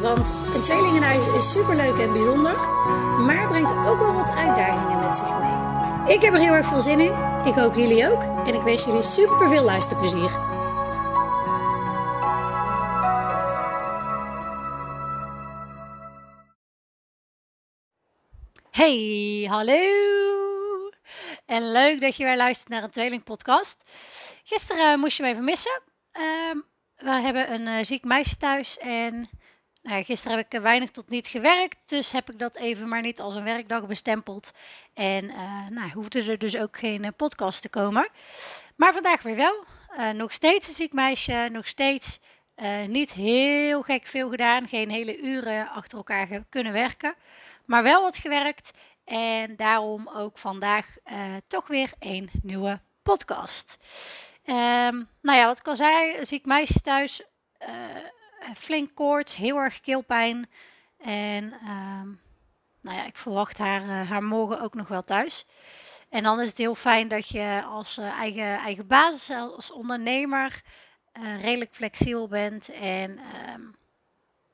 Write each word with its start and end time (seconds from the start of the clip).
Want 0.00 0.32
een 0.54 0.62
tweelingenhuis 0.62 1.26
is 1.26 1.52
superleuk 1.52 1.98
en 1.98 2.12
bijzonder, 2.12 2.56
maar 3.18 3.48
brengt 3.48 3.72
ook 3.72 3.98
wel 3.98 4.12
wat 4.12 4.30
uitdagingen 4.30 5.00
met 5.00 5.16
zich 5.16 5.38
mee. 5.38 6.14
Ik 6.14 6.22
heb 6.22 6.32
er 6.32 6.40
heel 6.40 6.52
erg 6.52 6.66
veel 6.66 6.80
zin 6.80 7.00
in. 7.00 7.12
Ik 7.44 7.54
hoop 7.54 7.74
jullie 7.74 8.10
ook. 8.10 8.22
En 8.46 8.54
ik 8.54 8.62
wens 8.62 8.84
jullie 8.84 9.02
super 9.02 9.48
veel 9.48 9.64
luisterplezier. 9.64 10.30
Hey, 18.70 19.46
hallo! 19.50 19.80
En 21.46 21.72
leuk 21.72 22.00
dat 22.00 22.16
je 22.16 22.24
weer 22.24 22.36
luistert 22.36 22.68
naar 22.68 22.82
een 22.82 22.90
tweelingpodcast. 22.90 23.82
Gisteren 24.44 24.92
uh, 24.92 24.98
moest 24.98 25.16
je 25.16 25.22
me 25.22 25.28
even 25.28 25.44
missen. 25.44 25.82
Uh, 26.18 26.62
we 26.96 27.10
hebben 27.10 27.52
een 27.52 27.66
uh, 27.66 27.74
ziek 27.82 28.04
meisje 28.04 28.36
thuis 28.36 28.78
en 28.78 29.28
nou, 29.82 30.04
gisteren 30.04 30.36
heb 30.36 30.52
ik 30.52 30.60
weinig 30.60 30.90
tot 30.90 31.10
niet 31.10 31.26
gewerkt, 31.26 31.76
dus 31.86 32.10
heb 32.10 32.30
ik 32.30 32.38
dat 32.38 32.56
even 32.56 32.88
maar 32.88 33.02
niet 33.02 33.20
als 33.20 33.34
een 33.34 33.44
werkdag 33.44 33.86
bestempeld. 33.86 34.50
En 34.94 35.24
uh, 35.24 35.68
nou, 35.68 35.90
hoefde 35.92 36.22
er 36.22 36.38
dus 36.38 36.56
ook 36.56 36.78
geen 36.78 37.12
podcast 37.16 37.62
te 37.62 37.68
komen. 37.68 38.08
Maar 38.76 38.92
vandaag 38.92 39.22
weer 39.22 39.36
wel. 39.36 39.64
nog 40.14 40.32
steeds 40.32 40.68
een 40.68 40.74
ziek 40.74 40.92
meisje, 40.92 41.48
nog 41.52 41.68
steeds 41.68 42.18
niet 42.86 43.12
heel 43.12 43.82
gek 43.82 44.06
veel 44.06 44.30
gedaan. 44.30 44.68
Geen 44.68 44.90
hele 44.90 45.18
uren 45.18 45.68
achter 45.68 45.98
elkaar 45.98 46.44
kunnen 46.48 46.72
werken 46.72 47.14
maar 47.68 47.82
wel 47.82 48.02
wat 48.02 48.16
gewerkt. 48.16 48.70
En 49.04 49.56
daarom 49.56 50.08
ook 50.08 50.38
vandaag 50.38 50.86
toch 51.46 51.66
weer 51.66 51.92
een 51.98 52.30
nieuwe 52.42 52.80
podcast. 53.02 53.76
Um, 54.44 55.08
nou 55.22 55.38
ja, 55.38 55.46
wat 55.46 55.58
ik 55.58 55.68
al 55.68 55.76
zei, 55.76 56.24
ziek 56.24 56.44
meisje 56.44 56.80
thuis. 56.80 57.22
Uh, 58.42 58.48
flink 58.56 58.94
koorts, 58.94 59.36
heel 59.36 59.56
erg 59.56 59.80
keelpijn. 59.80 60.50
En 60.98 61.44
um, 61.44 62.20
nou 62.80 62.96
ja, 62.96 63.06
ik 63.06 63.16
verwacht 63.16 63.58
haar, 63.58 63.82
uh, 63.82 64.10
haar 64.10 64.22
morgen 64.22 64.60
ook 64.60 64.74
nog 64.74 64.88
wel 64.88 65.02
thuis. 65.02 65.46
En 66.08 66.22
dan 66.22 66.40
is 66.40 66.48
het 66.48 66.58
heel 66.58 66.74
fijn 66.74 67.08
dat 67.08 67.28
je 67.28 67.62
als 67.66 67.98
eigen, 67.98 68.58
eigen 68.58 68.86
basis, 68.86 69.36
als 69.36 69.72
ondernemer, 69.72 70.62
redelijk 71.40 71.74
flexibel 71.74 72.28
bent. 72.28 72.68
En 72.68 73.10
um, 73.54 73.76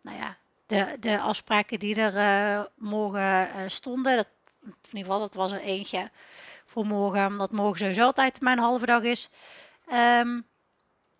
nou 0.03 0.17
ja, 0.17 0.37
de, 0.67 0.97
de 1.01 1.19
afspraken 1.19 1.79
die 1.79 2.01
er 2.01 2.71
morgen 2.77 3.71
stonden. 3.71 4.19
In 4.19 4.75
ieder 4.85 5.01
geval, 5.01 5.19
dat 5.19 5.35
was 5.35 5.53
er 5.53 5.61
eentje 5.61 6.11
voor 6.67 6.87
morgen, 6.87 7.27
omdat 7.27 7.53
morgen 7.53 7.79
sowieso 7.79 8.05
altijd 8.05 8.41
mijn 8.41 8.59
halve 8.59 8.87
dag 8.87 9.03
is. 9.03 9.29
Um, 9.93 10.47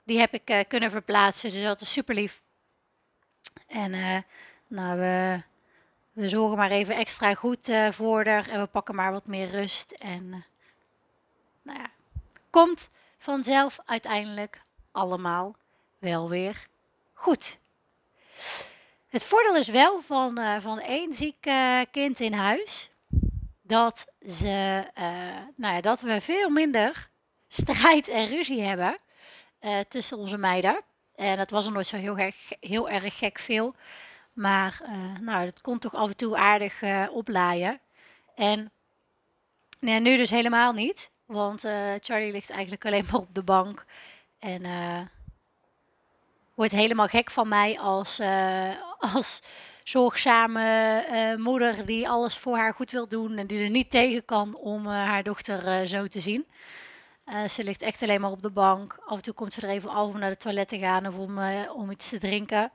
die 0.05 0.19
heb 0.19 0.35
ik 0.35 0.65
kunnen 0.69 0.91
verplaatsen, 0.91 1.51
dus 1.51 1.63
dat 1.63 1.81
is 1.81 1.93
super 1.93 2.15
lief. 2.15 2.43
En 3.67 4.25
nou, 4.67 4.99
we, 4.99 5.43
we 6.13 6.29
zorgen 6.29 6.57
maar 6.57 6.71
even 6.71 6.97
extra 6.97 7.35
goed 7.35 7.71
voor 7.91 8.27
haar 8.27 8.49
en 8.49 8.61
we 8.61 8.67
pakken 8.67 8.95
maar 8.95 9.13
wat 9.13 9.27
meer 9.27 9.49
rust. 9.49 9.91
En 9.91 10.45
nou 11.63 11.79
ja, 11.79 11.91
komt 12.51 12.91
vanzelf 13.19 13.79
uiteindelijk 13.85 14.61
allemaal 14.93 15.57
wel 15.99 16.29
weer 16.29 16.67
goed. 17.13 17.59
Het 19.09 19.25
voordeel 19.25 19.57
is 19.57 19.69
wel 19.69 20.01
van, 20.01 20.39
uh, 20.39 20.61
van 20.61 20.81
één 20.81 21.15
ziek 21.15 21.47
uh, 21.47 21.81
kind 21.91 22.21
in 22.21 22.33
huis. 22.33 22.91
Dat, 23.63 24.07
ze, 24.27 24.85
uh, 24.99 25.05
nou 25.57 25.75
ja, 25.75 25.81
dat 25.81 26.01
we 26.01 26.21
veel 26.21 26.49
minder 26.49 27.09
strijd 27.49 28.09
en 28.09 28.27
ruzie 28.27 28.63
hebben 28.63 28.99
tussen 29.89 30.19
onze 30.19 30.37
meiden. 30.37 30.81
En 31.17 31.37
dat 31.37 31.51
was 31.51 31.67
er 31.67 31.73
nooit 31.73 31.87
zo 31.87 31.97
heel 31.97 32.19
erg, 32.19 32.37
heel 32.61 32.89
erg 32.89 33.19
gek 33.19 33.39
veel. 33.39 33.75
Maar 34.33 34.81
nou, 35.21 35.45
dat 35.45 35.61
kon 35.61 35.79
toch 35.79 35.95
af 35.95 36.09
en 36.09 36.17
toe 36.17 36.37
aardig 36.37 36.83
oplaaien. 37.11 37.81
En 38.35 38.71
nee, 39.81 40.01
nu 40.01 40.17
dus 40.17 40.31
helemaal 40.31 40.73
niet. 40.73 41.11
Want 41.27 41.61
Charlie 42.01 42.33
ligt 42.33 42.51
eigenlijk 42.51 42.85
alleen 42.87 43.05
maar 43.11 43.21
op 43.21 43.35
de 43.35 43.43
bank. 43.43 43.85
En 44.39 44.63
wordt 46.55 46.73
helemaal 46.73 47.07
gek 47.07 47.31
van 47.31 47.49
mij 47.49 47.79
als, 47.79 48.21
uh, 48.21 48.71
als 49.15 49.43
zorgzame 49.85 51.05
uh, 51.11 51.45
moeder 51.45 51.87
die 51.87 52.09
alles 52.09 52.39
voor 52.39 52.57
haar 52.57 52.75
goed 52.75 52.91
wil 52.91 53.09
doen 53.09 53.37
en 53.37 53.47
die 53.47 53.63
er 53.65 53.71
niet 53.71 53.91
tegen 53.91 54.25
kan 54.25 54.57
om 54.57 54.87
uh, 54.87 54.93
haar 54.93 55.23
dochter 55.23 55.87
zo 55.87 56.07
te 56.07 56.21
zien. 56.21 56.47
Ze 57.49 57.65
ligt 57.65 57.83
echt 57.83 58.03
alleen 58.03 58.21
maar 58.21 58.31
op 58.31 58.43
de 58.43 58.51
bank. 58.51 58.97
Af 59.07 59.17
en 59.17 59.23
toe 59.23 59.35
komt 59.35 59.53
ze 59.53 59.61
er 59.61 59.69
even 59.69 59.91
af 59.91 60.07
om 60.07 60.19
naar 60.19 60.31
de 60.31 60.37
toilet 60.37 60.69
te 60.69 60.79
gaan 60.79 61.07
of 61.07 61.19
om, 61.19 61.39
om 61.69 61.91
iets 61.91 62.09
te 62.09 62.19
drinken. 62.19 62.73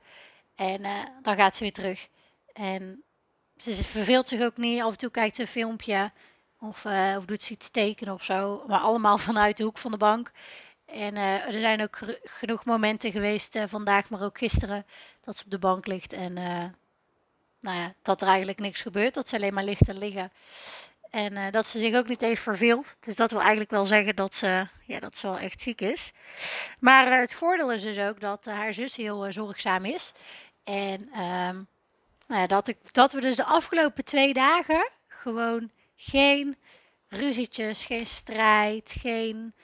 En 0.54 0.82
dan 1.22 1.36
gaat 1.36 1.56
ze 1.56 1.62
weer 1.62 1.72
terug. 1.72 2.08
En 2.52 3.02
ze 3.56 3.74
verveelt 3.74 4.28
zich 4.28 4.42
ook 4.42 4.56
niet. 4.56 4.82
Af 4.82 4.90
en 4.90 4.98
toe 4.98 5.10
kijkt 5.10 5.36
ze 5.36 5.42
een 5.42 5.48
filmpje 5.48 6.12
of, 6.60 6.84
of 7.16 7.24
doet 7.24 7.42
ze 7.42 7.52
iets 7.52 7.70
tekenen 7.70 8.14
of 8.14 8.24
zo. 8.24 8.64
Maar 8.66 8.80
allemaal 8.80 9.18
vanuit 9.28 9.56
de 9.56 9.64
hoek 9.64 9.78
van 9.78 9.90
de 9.90 9.96
bank. 9.96 10.30
En 10.86 11.16
er 11.16 11.52
zijn 11.52 11.82
ook 11.82 11.98
genoeg 12.24 12.64
momenten 12.64 13.12
geweest, 13.12 13.58
vandaag 13.68 14.10
maar 14.10 14.22
ook 14.22 14.38
gisteren, 14.38 14.86
dat 15.24 15.36
ze 15.36 15.44
op 15.44 15.50
de 15.50 15.58
bank 15.58 15.86
ligt 15.86 16.12
en 16.12 16.38
nou 17.60 17.78
ja, 17.78 17.94
dat 18.02 18.20
er 18.20 18.28
eigenlijk 18.28 18.58
niks 18.58 18.82
gebeurt. 18.82 19.14
Dat 19.14 19.28
ze 19.28 19.36
alleen 19.36 19.54
maar 19.54 19.64
ligt 19.64 19.88
en 19.88 19.98
liggen. 19.98 20.32
En 21.10 21.50
dat 21.50 21.66
ze 21.66 21.78
zich 21.78 21.94
ook 21.94 22.08
niet 22.08 22.22
eens 22.22 22.40
verveelt. 22.40 22.96
Dus 23.00 23.16
dat 23.16 23.30
wil 23.30 23.40
eigenlijk 23.40 23.70
wel 23.70 23.86
zeggen 23.86 24.16
dat 24.16 24.34
ze, 24.34 24.66
ja, 24.86 25.00
dat 25.00 25.18
ze 25.18 25.26
wel 25.26 25.38
echt 25.38 25.60
ziek 25.60 25.80
is. 25.80 26.12
Maar 26.78 27.20
het 27.20 27.34
voordeel 27.34 27.72
is 27.72 27.82
dus 27.82 27.98
ook 27.98 28.20
dat 28.20 28.44
haar 28.44 28.74
zus 28.74 28.96
heel 28.96 29.32
zorgzaam 29.32 29.84
is. 29.84 30.12
En 30.64 31.00
um, 31.00 31.68
nou 32.26 32.40
ja, 32.40 32.46
dat, 32.46 32.68
ik, 32.68 32.92
dat 32.92 33.12
we 33.12 33.20
dus 33.20 33.36
de 33.36 33.44
afgelopen 33.44 34.04
twee 34.04 34.32
dagen 34.32 34.90
gewoon 35.08 35.70
geen 35.96 36.56
ruzietjes, 37.08 37.84
geen 37.84 38.06
strijd, 38.06 38.96
geen 39.00 39.54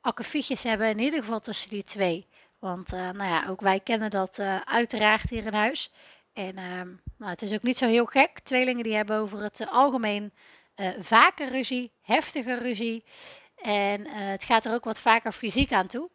akkefietjes 0.00 0.62
hebben, 0.62 0.88
in 0.88 0.98
ieder 0.98 1.18
geval 1.18 1.40
tussen 1.40 1.70
die 1.70 1.84
twee. 1.84 2.26
Want 2.58 2.90
nou 2.90 3.24
ja, 3.24 3.46
ook 3.48 3.60
wij 3.60 3.80
kennen 3.80 4.10
dat 4.10 4.38
uiteraard 4.64 5.30
hier 5.30 5.46
in 5.46 5.54
huis. 5.54 5.90
En 6.32 6.58
uh, 6.58 6.82
nou, 7.18 7.30
het 7.30 7.42
is 7.42 7.52
ook 7.52 7.62
niet 7.62 7.78
zo 7.78 7.86
heel 7.86 8.04
gek. 8.04 8.40
Tweelingen 8.40 8.82
die 8.82 8.94
hebben 8.94 9.16
over 9.16 9.42
het 9.42 9.66
algemeen 10.76 11.04
vaker 11.04 11.48
ruzie, 11.48 11.92
heftige 12.02 12.58
ruzie. 12.58 13.04
En 13.56 14.06
het 14.06 14.44
gaat 14.44 14.64
er 14.64 14.72
ook 14.72 14.84
wat 14.84 14.98
vaker 14.98 15.32
fysiek 15.32 15.72
aan 15.72 15.86
toe. 15.86 16.10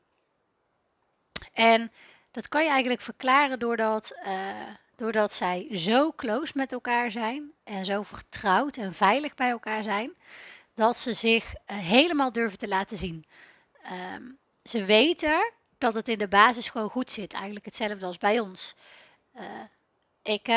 En 1.53 1.91
dat 2.31 2.47
kan 2.47 2.63
je 2.63 2.69
eigenlijk 2.69 3.01
verklaren 3.01 3.59
doordat, 3.59 4.19
doordat 4.95 5.33
zij 5.33 5.67
zo 5.72 6.11
close 6.11 6.51
met 6.55 6.72
elkaar 6.72 7.11
zijn 7.11 7.51
en 7.63 7.85
zo 7.85 8.03
vertrouwd 8.03 8.77
en 8.77 8.94
veilig 8.94 9.35
bij 9.35 9.49
elkaar 9.49 9.83
zijn, 9.83 10.13
dat 10.73 10.97
ze 10.97 11.13
zich 11.13 11.53
helemaal 11.66 12.31
durven 12.31 12.57
te 12.57 12.67
laten 12.67 12.97
zien. 12.97 13.25
Um, 14.16 14.38
ze 14.63 14.85
weten 14.85 15.51
dat 15.78 15.93
het 15.93 16.07
in 16.07 16.17
de 16.17 16.28
basis 16.28 16.69
gewoon 16.69 16.90
goed 16.90 17.11
zit. 17.11 17.34
Eigenlijk 17.34 17.66
hetzelfde 17.66 18.05
als 18.05 18.17
bij 18.17 18.40
ons. 18.40 18.75
Ik, 20.23 20.47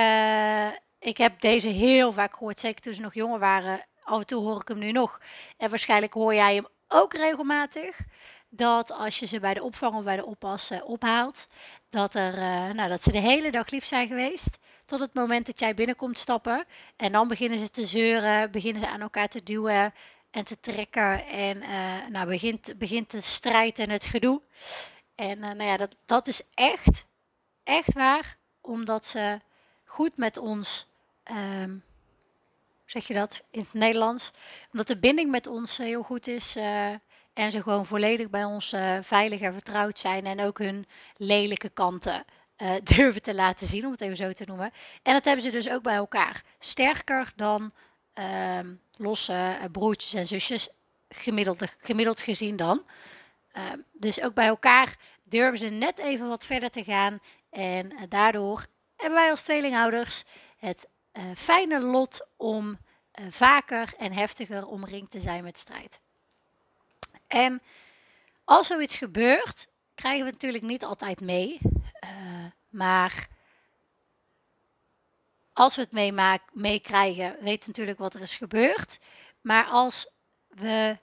ik 0.99 1.17
heb 1.17 1.41
deze 1.41 1.69
heel 1.69 2.13
vaak 2.13 2.37
gehoord, 2.37 2.61
zeker 2.61 2.81
toen 2.81 2.95
ze 2.95 3.01
nog 3.01 3.15
jonger 3.15 3.39
waren. 3.39 3.85
Af 4.05 4.19
en 4.21 4.27
toe 4.27 4.43
hoor 4.43 4.61
ik 4.61 4.69
hem 4.69 4.79
nu 4.79 4.93
nog. 4.93 5.21
En 5.57 5.71
waarschijnlijk 5.71 6.15
hoor 6.15 6.35
jij 6.35 6.55
hem 6.55 6.67
ook 6.89 7.15
regelmatig. 7.15 7.99
Dat 8.49 8.93
als 8.93 9.19
je 9.19 9.27
ze 9.27 9.41
bij 9.41 9.55
de 9.55 9.63
opvang 9.63 9.95
of 9.95 10.05
bij 10.05 10.17
de 10.17 10.25
oppas 10.25 10.71
uh, 10.71 10.89
ophaalt, 10.89 11.49
dat, 11.91 12.15
er, 12.15 12.35
nou, 12.75 12.89
dat 12.89 13.03
ze 13.03 13.13
de 13.13 13.21
hele 13.21 13.51
dag 13.51 13.71
lief 13.71 13.87
zijn 13.87 14.09
geweest. 14.09 14.59
Tot 14.85 15.01
het 15.01 15.15
moment 15.15 15.47
dat 15.47 15.61
jij 15.61 15.75
binnenkomt 15.75 16.19
stappen. 16.19 16.65
En 16.97 17.13
dan 17.13 17.29
beginnen 17.29 17.59
ze 17.59 17.71
te 17.71 17.85
zeuren, 17.87 18.51
beginnen 18.51 18.81
ze 18.81 18.89
aan 18.89 19.01
elkaar 19.01 19.29
te 19.29 19.43
duwen 19.43 19.95
en 20.31 20.45
te 20.45 20.61
trekken. 20.61 21.27
En 21.27 21.57
uh, 21.57 22.07
nou, 22.09 22.27
begint, 22.27 22.79
begint 22.79 23.11
de 23.11 23.21
strijd 23.21 23.79
en 23.79 23.91
het 23.91 24.05
gedoe. 24.05 24.43
En 25.15 25.39
nou 25.39 25.63
ja, 25.63 25.77
dat, 25.77 25.97
dat 26.07 26.27
is 26.27 26.43
echt, 26.55 27.07
echt 27.65 27.93
waar. 27.93 28.37
Omdat 28.61 29.07
ze 29.07 29.41
goed 29.85 30.17
met 30.17 30.37
ons, 30.37 30.87
um, 31.31 31.85
zeg 32.95 33.07
je 33.07 33.15
dat 33.15 33.43
in 33.51 33.61
het 33.61 33.73
Nederlands? 33.73 34.31
Omdat 34.71 34.87
de 34.87 34.99
binding 34.99 35.31
met 35.31 35.47
ons 35.47 35.77
heel 35.77 36.03
goed 36.03 36.27
is. 36.27 36.57
Uh, 36.57 36.89
en 37.33 37.51
ze 37.51 37.63
gewoon 37.63 37.87
volledig 37.87 38.31
bij 38.31 38.45
ons 38.45 38.75
veilig 39.01 39.41
en 39.41 39.53
vertrouwd 39.53 39.99
zijn. 39.99 40.27
En 40.27 40.41
ook 40.41 40.59
hun 40.59 40.87
lelijke 41.17 41.69
kanten 41.69 42.25
durven 42.95 43.23
te 43.23 43.35
laten 43.35 43.67
zien, 43.67 43.85
om 43.85 43.91
het 43.91 44.01
even 44.01 44.17
zo 44.17 44.33
te 44.33 44.45
noemen. 44.47 44.71
En 45.03 45.13
dat 45.13 45.25
hebben 45.25 45.45
ze 45.45 45.51
dus 45.51 45.69
ook 45.69 45.83
bij 45.83 45.95
elkaar. 45.95 46.43
Sterker 46.59 47.33
dan 47.37 47.73
ehm, 48.13 48.75
losse 48.97 49.57
broertjes 49.73 50.15
en 50.15 50.27
zusjes, 50.27 50.69
gemiddeld, 51.09 51.59
gemiddeld 51.79 52.21
gezien 52.21 52.57
dan. 52.57 52.85
Ehm, 53.53 53.79
dus 53.93 54.21
ook 54.23 54.35
bij 54.35 54.47
elkaar 54.47 54.97
durven 55.23 55.59
ze 55.59 55.67
net 55.67 55.99
even 55.99 56.29
wat 56.29 56.45
verder 56.45 56.71
te 56.71 56.85
gaan. 56.85 57.19
En 57.51 57.93
daardoor 58.09 58.67
hebben 58.97 59.19
wij 59.19 59.31
als 59.31 59.43
tweelingouders 59.43 60.25
het 60.57 60.87
fijne 61.35 61.81
lot 61.81 62.27
om 62.37 62.79
vaker 63.31 63.95
en 63.99 64.13
heftiger 64.13 64.67
omringd 64.67 65.11
te 65.11 65.21
zijn 65.21 65.45
met 65.45 65.59
strijd. 65.59 66.01
En 67.27 67.63
als 68.45 68.67
zoiets 68.67 68.97
gebeurt, 68.97 69.69
krijgen 69.95 70.25
we 70.25 70.31
natuurlijk 70.31 70.65
niet 70.65 70.85
altijd 70.85 71.21
mee. 71.21 71.59
Uh, 71.63 72.45
maar 72.69 73.29
als 75.53 75.77
we 75.77 75.87
het 75.91 76.41
meekrijgen, 76.53 77.37
weten 77.41 77.61
we 77.61 77.67
natuurlijk 77.67 77.99
wat 77.99 78.15
er 78.15 78.21
is 78.21 78.37
gebeurd. 78.37 78.99
Maar 79.41 79.65
als 79.65 80.11
we 80.49 80.99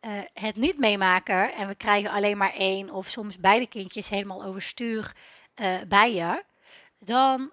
uh, 0.00 0.20
het 0.32 0.56
niet 0.56 0.78
meemaken 0.78 1.54
en 1.54 1.68
we 1.68 1.74
krijgen 1.74 2.10
alleen 2.10 2.36
maar 2.36 2.52
één 2.52 2.90
of 2.90 3.08
soms 3.08 3.38
beide 3.38 3.66
kindjes 3.66 4.08
helemaal 4.08 4.44
overstuur 4.44 5.16
uh, 5.56 5.80
bij 5.88 6.14
je, 6.14 6.44
dan 6.98 7.52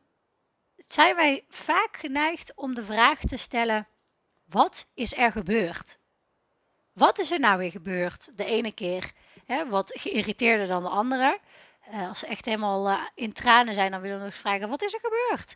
zijn 0.76 1.16
wij 1.16 1.46
vaak 1.50 1.98
geneigd 1.98 2.52
om 2.56 2.74
de 2.74 2.86
vraag 2.86 3.20
te 3.20 3.38
stellen: 3.38 3.88
wat 4.52 4.86
is 4.94 5.18
er 5.18 5.32
gebeurd? 5.32 6.00
Wat 6.94 7.20
is 7.20 7.32
er 7.32 7.40
nou 7.40 7.58
weer 7.58 7.72
gebeurd? 7.72 8.38
De 8.38 8.46
ene 8.46 8.72
keer 8.72 9.12
hè, 9.46 9.70
wat 9.70 9.92
geïrriteerder 9.94 10.68
dan 10.68 10.84
de 10.84 10.90
andere. 10.90 11.40
Uh, 11.92 12.08
als 12.08 12.20
ze 12.20 12.26
echt 12.26 12.46
helemaal 12.46 12.90
uh, 12.90 13.02
in 13.16 13.34
tranen 13.34 13.74
zijn, 13.74 13.92
dan 13.92 14.02
willen 14.02 14.18
we 14.18 14.24
nog 14.24 14.36
vragen: 14.36 14.70
wat 14.70 14.82
is 14.82 14.94
er 14.94 15.00
gebeurd? 15.00 15.56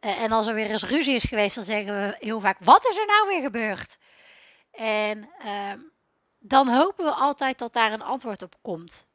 Uh, 0.00 0.20
en 0.20 0.32
als 0.32 0.46
er 0.46 0.54
weer 0.54 0.70
eens 0.70 0.84
ruzie 0.84 1.14
is 1.14 1.24
geweest, 1.24 1.54
dan 1.54 1.64
zeggen 1.64 2.00
we 2.00 2.16
heel 2.18 2.40
vaak: 2.40 2.56
wat 2.60 2.88
is 2.88 2.98
er 2.98 3.06
nou 3.06 3.26
weer 3.26 3.42
gebeurd? 3.42 3.98
En 4.70 5.30
ehm, 5.38 5.78
dan 6.38 6.68
hopen 6.68 7.04
we 7.04 7.10
altijd 7.12 7.58
dat 7.58 7.72
daar 7.72 7.92
een 7.92 8.02
antwoord 8.02 8.42
op 8.42 8.54
komt. 8.62 9.06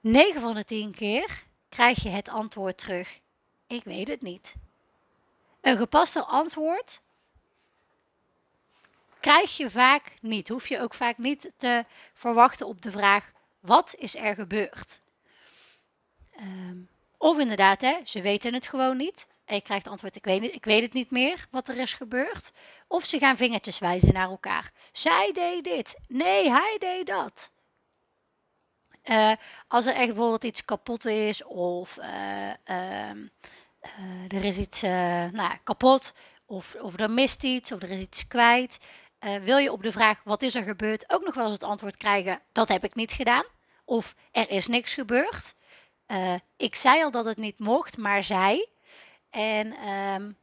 9 0.00 0.40
van 0.40 0.54
de 0.54 0.64
10 0.64 0.94
keer 0.94 1.44
krijg 1.68 2.02
je 2.02 2.08
het 2.08 2.28
antwoord 2.28 2.78
terug: 2.78 3.20
ik 3.66 3.84
weet 3.84 4.08
het 4.08 4.22
niet. 4.22 4.54
Een 5.62 5.76
gepaste 5.76 6.24
antwoord 6.24 7.00
krijg 9.20 9.56
je 9.56 9.70
vaak 9.70 10.12
niet. 10.20 10.48
Hoef 10.48 10.68
je 10.68 10.80
ook 10.80 10.94
vaak 10.94 11.18
niet 11.18 11.50
te 11.56 11.84
verwachten 12.14 12.66
op 12.66 12.82
de 12.82 12.90
vraag: 12.90 13.32
wat 13.60 13.94
is 13.98 14.16
er 14.16 14.34
gebeurd? 14.34 15.00
Um, 16.40 16.88
of 17.18 17.38
inderdaad, 17.38 17.80
hè, 17.80 17.98
ze 18.04 18.20
weten 18.20 18.54
het 18.54 18.66
gewoon 18.66 18.96
niet. 18.96 19.26
En 19.44 19.54
je 19.54 19.60
krijgt 19.60 19.88
antwoord: 19.88 20.16
ik 20.16 20.24
weet, 20.24 20.54
ik 20.54 20.64
weet 20.64 20.82
het 20.82 20.92
niet 20.92 21.10
meer 21.10 21.46
wat 21.50 21.68
er 21.68 21.76
is 21.76 21.94
gebeurd. 21.94 22.52
Of 22.86 23.04
ze 23.04 23.18
gaan 23.18 23.36
vingertjes 23.36 23.78
wijzen 23.78 24.12
naar 24.12 24.28
elkaar. 24.28 24.72
Zij 24.92 25.30
deed 25.32 25.64
dit. 25.64 25.96
Nee, 26.08 26.50
hij 26.50 26.76
deed 26.78 27.06
dat. 27.06 27.50
Uh, 29.04 29.32
als 29.68 29.86
er 29.86 29.94
echt 29.94 30.06
bijvoorbeeld 30.06 30.44
iets 30.44 30.64
kapot 30.64 31.04
is 31.04 31.44
of 31.44 31.98
uh, 31.98 32.50
uh, 32.66 33.10
er 34.28 34.44
is 34.44 34.58
iets 34.58 34.80
nou, 35.32 35.52
kapot 35.62 36.12
of, 36.46 36.74
of 36.74 36.98
er 36.98 37.10
mist 37.10 37.44
iets 37.44 37.72
of 37.72 37.82
er 37.82 37.90
is 37.90 38.00
iets 38.00 38.26
kwijt, 38.26 38.78
uh, 39.24 39.36
wil 39.36 39.56
je 39.58 39.72
op 39.72 39.82
de 39.82 39.92
vraag 39.92 40.20
wat 40.24 40.42
is 40.42 40.54
er 40.54 40.62
gebeurd 40.62 41.12
ook 41.12 41.24
nog 41.24 41.34
wel 41.34 41.44
eens 41.44 41.52
het 41.52 41.62
antwoord 41.62 41.96
krijgen 41.96 42.40
dat 42.52 42.68
heb 42.68 42.84
ik 42.84 42.94
niet 42.94 43.12
gedaan 43.12 43.44
of 43.84 44.14
er 44.32 44.50
is 44.50 44.66
niks 44.66 44.94
gebeurd. 44.94 45.54
Ik 46.56 46.74
zei 46.74 47.02
al 47.02 47.10
dat 47.10 47.24
het 47.24 47.36
niet 47.36 47.58
mocht, 47.58 47.96
maar 47.96 48.24
zij. 48.24 48.68
En 49.30 49.66
um, 49.88 50.36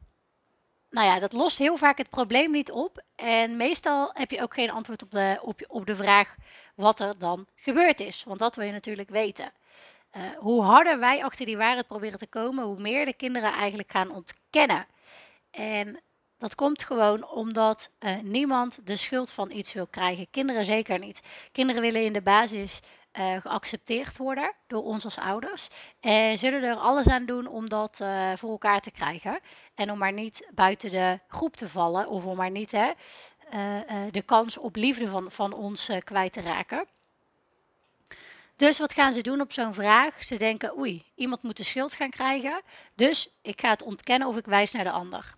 nou 0.90 1.06
ja, 1.06 1.18
dat 1.18 1.32
lost 1.32 1.58
heel 1.58 1.76
vaak 1.76 1.98
het 1.98 2.10
probleem 2.10 2.50
niet 2.50 2.70
op. 2.70 3.02
En 3.14 3.56
meestal 3.56 4.10
heb 4.14 4.30
je 4.30 4.42
ook 4.42 4.54
geen 4.54 4.70
antwoord 4.70 5.02
op 5.02 5.10
de, 5.10 5.38
op, 5.42 5.60
op 5.68 5.86
de 5.86 5.96
vraag 5.96 6.34
wat 6.74 7.00
er 7.00 7.18
dan 7.18 7.46
gebeurd 7.54 8.00
is. 8.00 8.24
Want 8.24 8.38
dat 8.38 8.56
wil 8.56 8.66
je 8.66 8.72
natuurlijk 8.72 9.10
weten. 9.10 9.52
Uh, 10.16 10.22
hoe 10.38 10.62
harder 10.62 10.98
wij 10.98 11.24
achter 11.24 11.46
die 11.46 11.56
waarheid 11.56 11.86
proberen 11.86 12.18
te 12.18 12.26
komen, 12.26 12.64
hoe 12.64 12.80
meer 12.80 13.04
de 13.04 13.14
kinderen 13.14 13.52
eigenlijk 13.52 13.90
gaan 13.90 14.10
ontkennen. 14.10 14.86
En 15.50 16.00
dat 16.38 16.54
komt 16.54 16.82
gewoon 16.82 17.28
omdat 17.28 17.90
uh, 18.00 18.18
niemand 18.22 18.86
de 18.86 18.96
schuld 18.96 19.30
van 19.30 19.50
iets 19.50 19.72
wil 19.72 19.86
krijgen. 19.86 20.30
Kinderen 20.30 20.64
zeker 20.64 20.98
niet. 20.98 21.22
Kinderen 21.52 21.82
willen 21.82 22.04
in 22.04 22.12
de 22.12 22.22
basis 22.22 22.80
uh, 23.18 23.36
geaccepteerd 23.40 24.16
worden 24.16 24.54
door 24.66 24.84
ons 24.84 25.04
als 25.04 25.18
ouders. 25.18 25.68
En 26.00 26.38
zullen 26.38 26.62
er 26.62 26.76
alles 26.76 27.08
aan 27.08 27.26
doen 27.26 27.46
om 27.46 27.68
dat 27.68 27.96
voor 28.34 28.50
elkaar 28.50 28.80
te 28.80 28.90
krijgen. 28.90 29.40
En 29.74 29.90
om 29.90 29.98
maar 29.98 30.12
niet 30.12 30.48
buiten 30.54 30.90
de 30.90 31.18
groep 31.28 31.56
te 31.56 31.68
vallen. 31.68 32.08
Of 32.08 32.24
om 32.24 32.36
maar 32.36 32.50
niet 32.50 32.70
hè, 32.70 32.90
de 34.10 34.22
kans 34.22 34.58
op 34.58 34.76
liefde 34.76 35.08
van, 35.08 35.30
van 35.30 35.52
ons 35.52 35.90
kwijt 36.04 36.32
te 36.32 36.40
raken. 36.40 36.86
Dus 38.60 38.78
wat 38.78 38.92
gaan 38.92 39.12
ze 39.12 39.20
doen 39.20 39.40
op 39.40 39.52
zo'n 39.52 39.74
vraag? 39.74 40.24
Ze 40.24 40.36
denken, 40.36 40.78
oei, 40.78 41.04
iemand 41.14 41.42
moet 41.42 41.56
de 41.56 41.62
schuld 41.62 41.94
gaan 41.94 42.10
krijgen. 42.10 42.62
Dus 42.94 43.28
ik 43.42 43.60
ga 43.60 43.70
het 43.70 43.82
ontkennen 43.82 44.28
of 44.28 44.36
ik 44.36 44.46
wijs 44.46 44.72
naar 44.72 44.84
de 44.84 44.90
ander. 44.90 45.34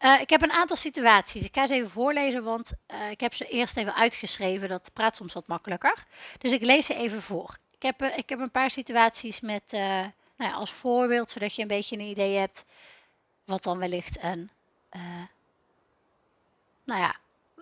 Uh, 0.00 0.20
ik 0.20 0.30
heb 0.30 0.42
een 0.42 0.52
aantal 0.52 0.76
situaties. 0.76 1.44
Ik 1.44 1.54
ga 1.54 1.66
ze 1.66 1.74
even 1.74 1.90
voorlezen, 1.90 2.44
want 2.44 2.72
uh, 2.94 3.10
ik 3.10 3.20
heb 3.20 3.34
ze 3.34 3.48
eerst 3.48 3.76
even 3.76 3.94
uitgeschreven. 3.94 4.68
Dat 4.68 4.90
praat 4.92 5.16
soms 5.16 5.32
wat 5.32 5.46
makkelijker. 5.46 6.04
Dus 6.38 6.52
ik 6.52 6.64
lees 6.64 6.86
ze 6.86 6.94
even 6.94 7.22
voor. 7.22 7.56
Ik 7.70 7.82
heb, 7.82 8.02
uh, 8.02 8.16
ik 8.16 8.28
heb 8.28 8.38
een 8.38 8.50
paar 8.50 8.70
situaties 8.70 9.40
met, 9.40 9.70
nou 9.72 10.12
ja, 10.36 10.52
als 10.52 10.72
voorbeeld, 10.72 11.30
zodat 11.30 11.54
je 11.54 11.62
een 11.62 11.68
beetje 11.68 11.96
een 11.96 12.06
idee 12.06 12.36
hebt 12.36 12.64
wat 13.44 13.62
dan 13.62 13.78
wellicht 13.78 14.22
een, 14.22 14.50
nou 16.84 17.00
ja, 17.00 17.16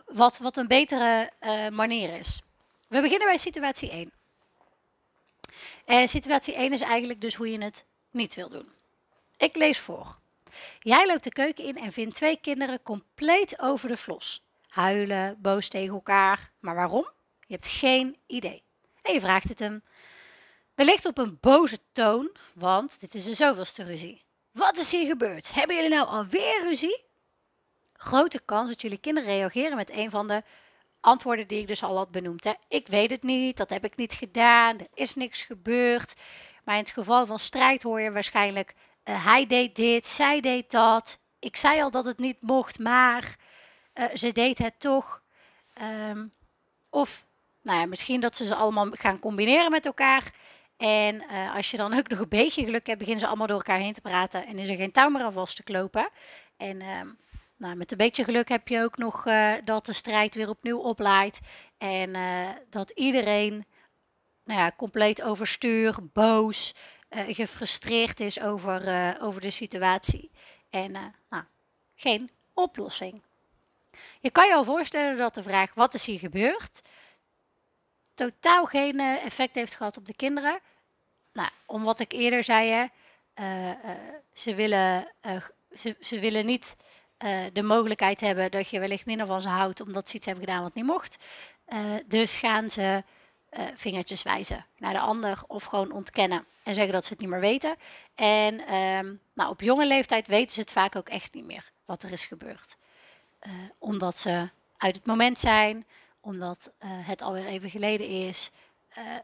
wat, 0.06 0.38
wat 0.38 0.56
een 0.56 0.68
betere 0.68 1.30
manier 1.70 2.18
is. 2.18 2.42
We 2.88 3.00
beginnen 3.00 3.28
bij 3.28 3.38
situatie 3.38 3.90
1. 3.90 4.12
En 5.84 6.08
situatie 6.08 6.54
1 6.54 6.72
is 6.72 6.80
eigenlijk 6.80 7.20
dus 7.20 7.34
hoe 7.34 7.50
je 7.52 7.62
het 7.62 7.84
niet 8.10 8.34
wil 8.34 8.48
doen. 8.48 8.68
Ik 9.36 9.56
lees 9.56 9.78
voor. 9.78 10.18
Jij 10.78 11.06
loopt 11.06 11.24
de 11.24 11.32
keuken 11.32 11.64
in 11.64 11.76
en 11.76 11.92
vindt 11.92 12.14
twee 12.14 12.40
kinderen 12.40 12.82
compleet 12.82 13.60
over 13.60 13.88
de 13.88 13.96
flos. 13.96 14.42
Huilen, 14.68 15.36
boos 15.40 15.68
tegen 15.68 15.94
elkaar. 15.94 16.52
Maar 16.60 16.74
waarom? 16.74 17.10
Je 17.46 17.54
hebt 17.54 17.66
geen 17.66 18.16
idee. 18.26 18.62
En 19.02 19.12
je 19.12 19.20
vraagt 19.20 19.48
het 19.48 19.58
hem. 19.58 19.82
Wellicht 20.74 21.06
op 21.06 21.18
een 21.18 21.38
boze 21.40 21.78
toon, 21.92 22.36
want 22.54 23.00
dit 23.00 23.14
is 23.14 23.24
de 23.24 23.34
zoveelste 23.34 23.82
ruzie. 23.82 24.22
Wat 24.52 24.76
is 24.76 24.90
hier 24.90 25.06
gebeurd? 25.06 25.54
Hebben 25.54 25.76
jullie 25.76 25.90
nou 25.90 26.08
alweer 26.08 26.62
ruzie? 26.62 27.04
Grote 27.92 28.40
kans 28.44 28.68
dat 28.68 28.80
jullie 28.80 28.98
kinderen 28.98 29.28
reageren 29.28 29.76
met 29.76 29.90
een 29.90 30.10
van 30.10 30.28
de 30.28 30.42
antwoorden 31.00 31.46
die 31.48 31.60
ik 31.60 31.66
dus 31.66 31.82
al 31.82 31.96
had 31.96 32.10
benoemd. 32.10 32.44
Hè. 32.44 32.52
Ik 32.68 32.86
weet 32.86 33.10
het 33.10 33.22
niet, 33.22 33.56
dat 33.56 33.70
heb 33.70 33.84
ik 33.84 33.96
niet 33.96 34.12
gedaan, 34.12 34.78
er 34.78 34.86
is 34.94 35.14
niks 35.14 35.42
gebeurd. 35.42 36.14
Maar 36.64 36.76
in 36.76 36.82
het 36.82 36.92
geval 36.92 37.26
van 37.26 37.38
strijd 37.38 37.82
hoor 37.82 38.00
je 38.00 38.12
waarschijnlijk 38.12 38.74
uh, 39.04 39.24
hij 39.24 39.46
deed 39.46 39.76
dit, 39.76 40.06
zij 40.06 40.40
deed 40.40 40.70
dat. 40.70 41.18
Ik 41.38 41.56
zei 41.56 41.82
al 41.82 41.90
dat 41.90 42.04
het 42.04 42.18
niet 42.18 42.42
mocht, 42.42 42.78
maar 42.78 43.36
uh, 43.94 44.04
ze 44.14 44.32
deed 44.32 44.58
het 44.58 44.80
toch. 44.80 45.22
Um, 46.10 46.32
of 46.90 47.26
nou 47.62 47.78
ja, 47.78 47.86
misschien 47.86 48.20
dat 48.20 48.36
ze 48.36 48.46
ze 48.46 48.54
allemaal 48.54 48.88
gaan 48.92 49.18
combineren 49.18 49.70
met 49.70 49.86
elkaar. 49.86 50.32
En 50.76 51.14
uh, 51.14 51.54
als 51.54 51.70
je 51.70 51.76
dan 51.76 51.98
ook 51.98 52.08
nog 52.08 52.18
een 52.18 52.28
beetje 52.28 52.64
geluk 52.64 52.86
hebt, 52.86 52.98
beginnen 52.98 53.20
ze 53.20 53.26
allemaal 53.26 53.46
door 53.46 53.56
elkaar 53.56 53.78
heen 53.78 53.92
te 53.92 54.00
praten. 54.00 54.46
En 54.46 54.58
is 54.58 54.68
er 54.68 54.76
geen 54.76 54.92
touw 54.92 55.08
meer 55.08 55.22
aan 55.22 55.32
vast 55.32 55.56
te 55.56 55.62
klopen. 55.62 56.08
En 56.56 56.82
um, 56.82 57.18
nou, 57.58 57.76
met 57.76 57.90
een 57.90 57.96
beetje 57.96 58.24
geluk 58.24 58.48
heb 58.48 58.68
je 58.68 58.82
ook 58.82 58.96
nog 58.96 59.24
dat 59.64 59.86
de 59.86 59.92
strijd 59.92 60.34
weer 60.34 60.48
opnieuw 60.48 60.78
oplaait. 60.78 61.40
En 61.78 62.16
dat 62.70 62.90
iedereen 62.90 63.66
nou 64.44 64.60
ja, 64.60 64.72
compleet 64.76 65.22
overstuur, 65.22 65.96
boos, 66.12 66.74
uh, 67.10 67.22
gefrustreerd 67.26 68.20
is 68.20 68.40
over, 68.40 69.16
over 69.20 69.40
de 69.40 69.50
situatie. 69.50 70.30
En 70.70 70.92
nou, 71.30 71.44
geen 71.94 72.30
oplossing. 72.54 73.22
Je 74.20 74.30
kan 74.30 74.46
je 74.46 74.54
al 74.54 74.64
voorstellen 74.64 75.16
dat 75.16 75.34
de 75.34 75.42
vraag 75.42 75.74
wat 75.74 75.94
is 75.94 76.06
hier 76.06 76.18
gebeurd 76.18 76.82
totaal 78.18 78.64
geen 78.64 79.00
effect 79.00 79.54
heeft 79.54 79.74
gehad 79.74 79.96
op 79.96 80.06
de 80.06 80.14
kinderen. 80.14 80.60
Nou, 81.32 81.50
om 81.66 81.82
wat 81.82 82.00
ik 82.00 82.12
eerder 82.12 82.44
zei, 82.44 82.88
ze, 84.32 84.54
willen, 84.54 85.12
ze, 85.74 85.96
ze 86.00 86.18
willen 86.18 86.46
niet 86.46 86.76
de 87.52 87.62
mogelijkheid 87.62 88.20
hebben 88.20 88.50
dat 88.50 88.68
je 88.68 88.80
wellicht 88.80 89.06
minder 89.06 89.26
van 89.26 89.42
ze 89.42 89.48
houdt 89.48 89.80
omdat 89.80 90.08
ze 90.08 90.16
iets 90.16 90.26
hebben 90.26 90.44
gedaan 90.44 90.62
wat 90.62 90.74
niet 90.74 90.84
mocht. 90.84 91.16
dus 92.06 92.36
gaan 92.36 92.70
ze 92.70 93.02
uh, 93.50 93.64
vingertjes 93.74 94.22
wijzen 94.22 94.66
naar 94.78 94.92
de 94.92 94.98
ander 94.98 95.38
of 95.46 95.64
gewoon 95.64 95.92
ontkennen 95.92 96.46
en 96.62 96.74
zeggen 96.74 96.92
dat 96.92 97.04
ze 97.04 97.12
het 97.12 97.20
niet 97.20 97.30
meer 97.30 97.40
weten. 97.40 97.76
En 98.14 98.74
um, 98.74 99.20
nou, 99.34 99.50
op 99.50 99.60
jonge 99.60 99.86
leeftijd 99.86 100.26
weten 100.26 100.54
ze 100.54 100.60
het 100.60 100.72
vaak 100.72 100.96
ook 100.96 101.08
echt 101.08 101.34
niet 101.34 101.44
meer 101.44 101.70
wat 101.84 102.02
er 102.02 102.12
is 102.12 102.24
gebeurd. 102.24 102.76
Omdat 103.78 104.18
ze 104.18 104.48
uit 104.76 104.96
het 104.96 105.06
moment 105.06 105.38
zijn, 105.38 105.86
omdat 106.20 106.70
het 106.84 107.22
alweer 107.22 107.46
even 107.46 107.70
geleden 107.70 108.08
is. 108.08 108.50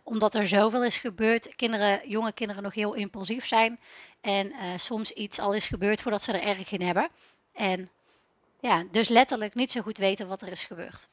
omdat 0.02 0.34
er 0.34 0.48
zoveel 0.48 0.84
is 0.84 0.96
gebeurd, 0.96 1.54
kinderen, 1.56 2.08
jonge 2.08 2.32
kinderen 2.32 2.62
nog 2.62 2.74
heel 2.74 2.94
impulsief 2.94 3.46
zijn. 3.46 3.80
En 4.20 4.52
soms 4.76 5.10
iets 5.10 5.38
al 5.38 5.52
is 5.52 5.66
gebeurd 5.66 6.02
voordat 6.02 6.22
ze 6.22 6.32
er 6.32 6.48
erg 6.48 6.70
in 6.72 6.82
hebben. 6.82 7.08
En 7.54 7.90
ja, 8.60 8.84
dus 8.90 9.08
letterlijk 9.08 9.54
niet 9.54 9.72
zo 9.72 9.80
goed 9.80 9.98
weten 9.98 10.28
wat 10.28 10.42
er 10.42 10.48
is 10.48 10.64
gebeurd. 10.64 11.08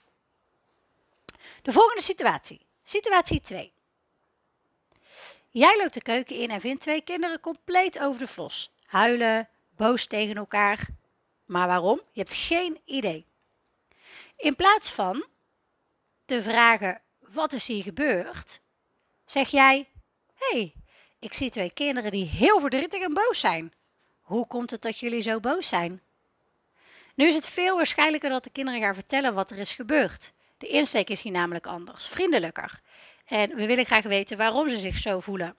De 1.62 1.72
volgende 1.72 2.02
situatie. 2.02 2.62
Situatie 2.84 3.42
2. 3.42 3.74
Jij 5.50 5.78
loopt 5.78 5.94
de 5.94 6.02
keuken 6.02 6.36
in 6.36 6.52
en 6.52 6.62
vindt 6.62 6.82
twee 6.82 7.02
kinderen 7.02 7.40
compleet 7.40 8.00
over 8.00 8.20
de 8.20 8.28
vlos. 8.28 8.72
Huilen, 8.86 9.50
boos 9.76 10.06
tegen 10.06 10.36
elkaar. 10.36 10.88
Maar 11.46 11.68
waarom? 11.68 12.02
Je 12.12 12.20
hebt 12.20 12.34
geen 12.34 12.80
idee. 12.86 13.26
In 14.38 14.56
plaats 14.56 14.92
van 14.92 15.26
te 16.26 16.42
vragen: 16.42 17.02
wat 17.20 17.52
is 17.52 17.68
hier 17.68 17.84
gebeurd? 17.84 18.62
Zeg 19.26 19.50
jij: 19.50 19.88
hé, 20.34 20.58
hey, 20.58 20.74
ik 21.20 21.34
zie 21.34 21.50
twee 21.50 21.74
kinderen 21.74 22.12
die 22.12 22.26
heel 22.26 22.60
verdrietig 22.60 23.02
en 23.02 23.14
boos 23.14 23.40
zijn. 23.40 23.74
Hoe 24.22 24.48
komt 24.48 24.72
het 24.72 24.82
dat 24.82 25.00
jullie 25.00 25.22
zo 25.22 25.40
boos 25.40 25.68
zijn? 25.68 26.02
Nu 27.22 27.28
is 27.28 27.36
het 27.36 27.48
veel 27.48 27.76
waarschijnlijker 27.76 28.30
dat 28.30 28.44
de 28.44 28.50
kinderen 28.50 28.82
gaan 28.82 28.94
vertellen 28.94 29.34
wat 29.34 29.52
er 29.52 29.58
is 29.58 29.74
gebeurd. 29.74 30.32
De 30.58 30.68
insteek 30.68 31.10
is 31.10 31.22
hier 31.22 31.32
namelijk 31.32 31.68
anders, 31.68 32.06
vriendelijker. 32.06 32.82
En 33.26 33.56
we 33.56 33.66
willen 33.66 33.86
graag 33.86 34.04
weten 34.04 34.38
waarom 34.38 34.70
ze 34.70 34.78
zich 34.78 34.98
zo 34.98 35.20
voelen. 35.20 35.56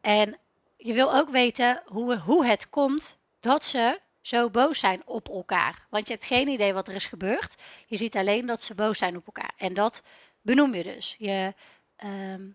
En 0.00 0.38
je 0.76 0.92
wil 0.92 1.14
ook 1.14 1.28
weten 1.28 1.82
hoe, 1.86 2.16
hoe 2.16 2.46
het 2.46 2.70
komt 2.70 3.18
dat 3.40 3.64
ze 3.64 4.00
zo 4.20 4.50
boos 4.50 4.78
zijn 4.78 5.02
op 5.06 5.28
elkaar. 5.28 5.86
Want 5.90 6.06
je 6.06 6.12
hebt 6.12 6.24
geen 6.24 6.48
idee 6.48 6.72
wat 6.72 6.88
er 6.88 6.94
is 6.94 7.06
gebeurd. 7.06 7.62
Je 7.86 7.96
ziet 7.96 8.16
alleen 8.16 8.46
dat 8.46 8.62
ze 8.62 8.74
boos 8.74 8.98
zijn 8.98 9.16
op 9.16 9.26
elkaar. 9.26 9.52
En 9.56 9.74
dat 9.74 10.02
benoem 10.40 10.74
je 10.74 10.82
dus. 10.82 11.16
Je, 11.18 11.54
ehm, 11.96 12.48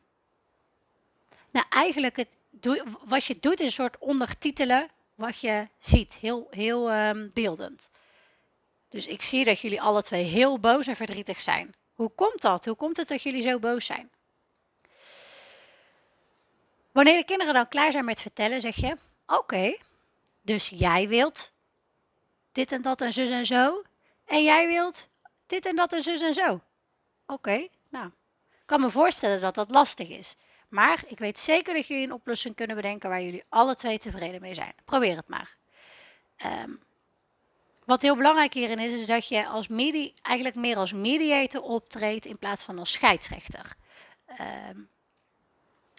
nou, 1.51 1.65
eigenlijk 1.69 2.15
het, 2.15 2.29
wat 3.03 3.25
je 3.25 3.37
doet 3.39 3.59
is 3.59 3.65
een 3.65 3.71
soort 3.71 3.97
ondertitelen 3.97 4.89
wat 5.17 5.39
je 5.39 5.67
ziet. 5.79 6.13
Heel, 6.13 6.47
heel 6.49 6.93
um, 6.93 7.31
beeldend. 7.33 7.89
Dus 8.89 9.07
ik 9.07 9.23
zie 9.23 9.45
dat 9.45 9.59
jullie 9.59 9.81
alle 9.81 10.03
twee 10.03 10.23
heel 10.23 10.59
boos 10.59 10.87
en 10.87 10.95
verdrietig 10.95 11.41
zijn. 11.41 11.75
Hoe 11.93 12.11
komt 12.15 12.41
dat? 12.41 12.65
Hoe 12.65 12.75
komt 12.75 12.97
het 12.97 13.07
dat 13.07 13.21
jullie 13.21 13.41
zo 13.41 13.59
boos 13.59 13.85
zijn? 13.85 14.11
Wanneer 16.91 17.17
de 17.17 17.25
kinderen 17.25 17.53
dan 17.53 17.67
klaar 17.67 17.91
zijn 17.91 18.05
met 18.05 18.21
vertellen, 18.21 18.61
zeg 18.61 18.75
je: 18.75 18.97
Oké, 19.27 19.77
dus 20.41 20.69
jij 20.69 21.07
wilt 21.07 21.51
dit 22.51 22.71
en 22.71 22.81
dat 22.81 23.01
en 23.01 23.13
zus 23.13 23.29
en 23.29 23.45
zo. 23.45 23.83
En 24.25 24.43
jij 24.43 24.67
wilt 24.67 25.07
dit 25.47 25.65
en 25.65 25.75
dat 25.75 25.93
en 25.93 26.01
zus 26.01 26.21
en 26.21 26.33
zo. 26.33 26.61
Oké, 27.25 27.67
nou, 27.89 28.07
ik 28.49 28.65
kan 28.65 28.81
me 28.81 28.89
voorstellen 28.89 29.41
dat 29.41 29.55
dat 29.55 29.71
lastig 29.71 30.09
is. 30.09 30.35
Maar 30.67 31.03
ik 31.07 31.19
weet 31.19 31.39
zeker 31.39 31.73
dat 31.73 31.87
jullie 31.87 32.03
een 32.03 32.13
oplossing 32.13 32.55
kunnen 32.55 32.75
bedenken 32.75 33.09
waar 33.09 33.21
jullie 33.21 33.43
alle 33.49 33.75
twee 33.75 33.97
tevreden 33.97 34.41
mee 34.41 34.53
zijn. 34.53 34.73
Probeer 34.85 35.15
het 35.15 35.27
maar. 35.27 35.55
Um, 36.45 36.79
wat 37.87 38.01
heel 38.01 38.15
belangrijk 38.15 38.53
hierin 38.53 38.79
is, 38.79 38.93
is 38.93 39.05
dat 39.05 39.27
je 39.27 39.45
als 39.45 39.67
medi 39.67 40.13
eigenlijk 40.21 40.55
meer 40.55 40.77
als 40.77 40.93
mediator 40.93 41.61
optreedt 41.61 42.25
in 42.25 42.37
plaats 42.37 42.63
van 42.63 42.79
als 42.79 42.91
scheidsrechter. 42.91 43.75
Ehm, 44.25 44.79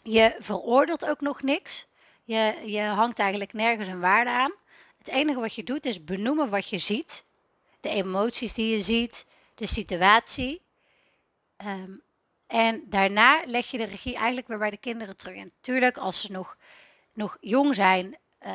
je 0.02 0.36
veroordeelt 0.38 1.04
ook 1.04 1.20
nog 1.20 1.42
niks. 1.42 1.86
Je, 2.24 2.62
je 2.64 2.82
hangt 2.82 3.18
eigenlijk 3.18 3.52
nergens 3.52 3.88
een 3.88 4.00
waarde 4.00 4.30
aan. 4.30 4.52
Het 4.98 5.08
enige 5.08 5.40
wat 5.40 5.54
je 5.54 5.64
doet 5.64 5.86
is 5.86 6.04
benoemen 6.04 6.48
wat 6.48 6.68
je 6.68 6.78
ziet. 6.78 7.24
De 7.80 7.88
emoties 7.88 8.54
die 8.54 8.74
je 8.74 8.80
ziet, 8.80 9.26
de 9.54 9.66
situatie. 9.66 10.62
Ehm, 11.56 11.92
en 12.48 12.84
daarna 12.86 13.42
leg 13.46 13.66
je 13.66 13.78
de 13.78 13.84
regie 13.84 14.16
eigenlijk 14.16 14.48
weer 14.48 14.58
bij 14.58 14.70
de 14.70 14.76
kinderen 14.76 15.16
terug. 15.16 15.36
En 15.36 15.52
natuurlijk, 15.56 15.96
als 15.96 16.20
ze 16.20 16.32
nog, 16.32 16.56
nog 17.12 17.36
jong 17.40 17.74
zijn, 17.74 18.16
uh, 18.46 18.52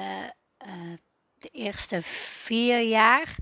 de 1.34 1.50
eerste 1.52 2.02
vier 2.02 2.80
jaar 2.80 3.36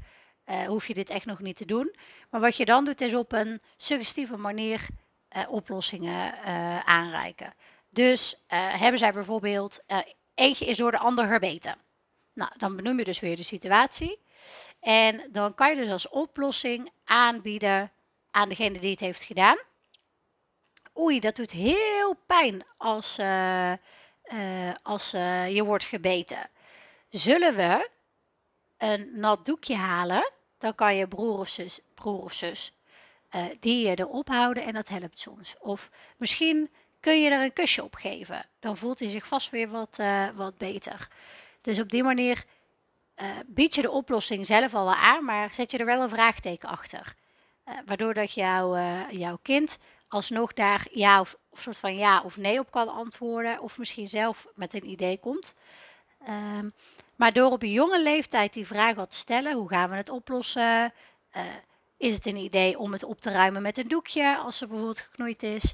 uh, 0.46 0.64
hoef 0.64 0.88
je 0.88 0.94
dit 0.94 1.10
echt 1.10 1.26
nog 1.26 1.40
niet 1.40 1.56
te 1.56 1.66
doen. 1.66 1.96
Maar 2.30 2.42
wat 2.42 2.58
je 2.58 2.66
dan 2.66 2.86
doet 2.86 3.02
is 3.02 3.14
op 3.14 3.32
een 3.32 3.62
suggestieve 3.78 4.38
manier 4.38 4.88
oplossingen 5.48 6.44
aanreiken. 6.86 7.54
Dus 7.90 8.44
hebben 8.48 9.00
zij 9.00 9.14
bijvoorbeeld, 9.14 9.80
eentje 10.34 10.66
is 10.66 10.78
door 10.78 10.92
de 10.92 10.98
ander 10.98 11.28
gebeten. 11.28 11.76
Nou, 12.34 12.52
dan 12.58 12.76
benoem 12.76 12.98
je 12.98 13.04
dus 13.04 13.20
weer 13.20 13.36
de 13.36 13.44
situatie. 13.44 14.20
En 14.80 15.28
dan 15.32 15.54
kan 15.54 15.70
je 15.70 15.76
dus 15.76 15.92
als 15.92 16.10
oplossing 16.10 16.92
aanbieden 17.04 17.92
aan 18.32 18.50
degene 18.50 18.80
die 18.80 18.92
het 18.92 19.00
heeft 19.00 19.24
gedaan. 19.24 19.58
Oei, 20.98 21.20
dat 21.20 21.36
doet 21.36 21.52
heel 21.52 22.16
pijn 22.26 22.66
als, 22.78 23.20
als 24.84 25.12
je 25.48 25.64
wordt 25.66 25.84
gebeten. 25.84 26.50
Zullen 27.10 27.56
we 27.56 27.90
een 28.78 29.12
nat 29.14 29.46
doekje 29.46 29.76
halen? 29.76 30.32
Dan 30.58 30.76
kan 30.76 30.96
je 30.96 31.08
broer 31.08 31.40
of 31.40 31.48
zus, 31.48 31.80
broer 31.94 32.24
of 32.24 32.34
zus 32.34 32.74
die 33.60 33.88
je 33.88 34.00
erop 34.00 34.28
houden 34.28 34.64
en 34.64 34.74
dat 34.74 34.88
helpt 34.88 35.20
soms. 35.20 35.56
Of 35.60 35.90
misschien 36.18 36.70
kun 37.00 37.22
je 37.22 37.30
er 37.30 37.42
een 37.42 37.54
kusje 37.54 37.84
op 37.84 37.96
geven. 37.96 38.46
Dan 38.60 38.78
voelt 38.78 39.00
hij 39.00 39.10
zich 39.10 39.28
vast 39.28 39.50
weer 39.50 39.70
wat, 39.70 39.98
wat 40.36 40.58
beter. 40.58 41.08
Dus 41.62 41.80
op 41.80 41.90
die 41.90 42.04
manier 42.04 42.44
bied 43.46 43.76
je 43.76 43.82
de 43.82 43.92
oplossing 43.92 44.46
zelf 44.46 44.74
al 44.74 44.86
wel 44.86 44.96
aan, 44.96 45.26
maar 45.26 45.54
zet 45.54 45.72
je 45.72 45.78
er 45.78 45.86
wel 45.86 46.02
een 46.02 46.10
vraagteken 46.10 46.70
achter. 46.70 47.16
waardoor 47.86 48.14
dat 48.14 48.34
jouw, 48.34 48.78
jouw 49.10 49.40
kind 49.42 49.78
alsnog 50.12 50.54
daar 50.54 50.88
ja 50.92 51.20
of, 51.20 51.38
soort 51.54 51.78
van 51.78 51.96
ja 51.96 52.22
of 52.22 52.38
nee 52.38 52.60
op 52.60 52.72
kan 52.72 52.90
antwoorden. 52.90 53.62
Of 53.62 53.78
misschien 53.78 54.08
zelf 54.08 54.48
met 54.56 54.74
een 54.74 54.90
idee 54.90 55.18
komt. 55.20 55.54
Um, 56.30 56.74
maar 57.16 57.34
door 57.34 57.52
op 57.52 57.64
een 57.64 57.72
jonge 57.72 58.02
leeftijd 58.02 58.54
die 58.54 58.68
vraag 58.68 58.96
wat 58.96 59.10
te 59.10 59.16
stellen, 59.16 59.54
hoe 59.54 59.70
gaan 59.70 59.90
we 59.90 59.96
het 59.96 60.10
oplossen? 60.10 60.94
Uh, 61.36 61.44
is 61.98 62.16
het 62.16 62.26
een 62.26 62.38
idee 62.38 62.80
om 62.80 62.92
het 62.92 63.04
op 63.04 63.22
te 63.22 63.32
ruimen 63.32 63.62
met 63.62 63.78
een 63.78 63.88
doekje 63.88 64.38
als 64.38 64.62
er 64.62 64.68
bijvoorbeeld 64.68 65.00
geknoeid 65.00 65.44
is? 65.44 65.74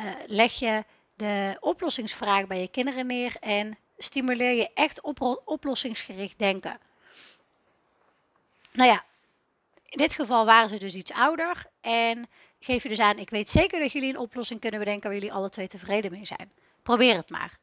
Uh, 0.00 0.06
leg 0.26 0.52
je 0.52 0.84
de 1.14 1.56
oplossingsvraag 1.60 2.46
bij 2.46 2.60
je 2.60 2.68
kinderen 2.68 3.06
neer 3.06 3.36
en 3.40 3.78
stimuleer 3.98 4.52
je 4.52 4.70
echt 4.74 5.00
op 5.00 5.42
oplossingsgericht 5.44 6.38
denken. 6.38 6.78
Nou 8.72 8.90
ja, 8.90 9.04
in 9.84 9.98
dit 9.98 10.12
geval 10.12 10.44
waren 10.44 10.68
ze 10.68 10.78
dus 10.78 10.94
iets 10.94 11.12
ouder 11.12 11.66
en 11.80 12.28
geef 12.60 12.82
je 12.82 12.88
dus 12.88 13.00
aan, 13.00 13.18
ik 13.18 13.30
weet 13.30 13.48
zeker 13.48 13.80
dat 13.80 13.92
jullie 13.92 14.08
een 14.08 14.18
oplossing 14.18 14.60
kunnen 14.60 14.80
bedenken 14.80 15.10
waar 15.10 15.18
jullie 15.18 15.32
alle 15.32 15.50
twee 15.50 15.68
tevreden 15.68 16.10
mee 16.10 16.26
zijn. 16.26 16.52
Probeer 16.82 17.16
het 17.16 17.30
maar. 17.30 17.58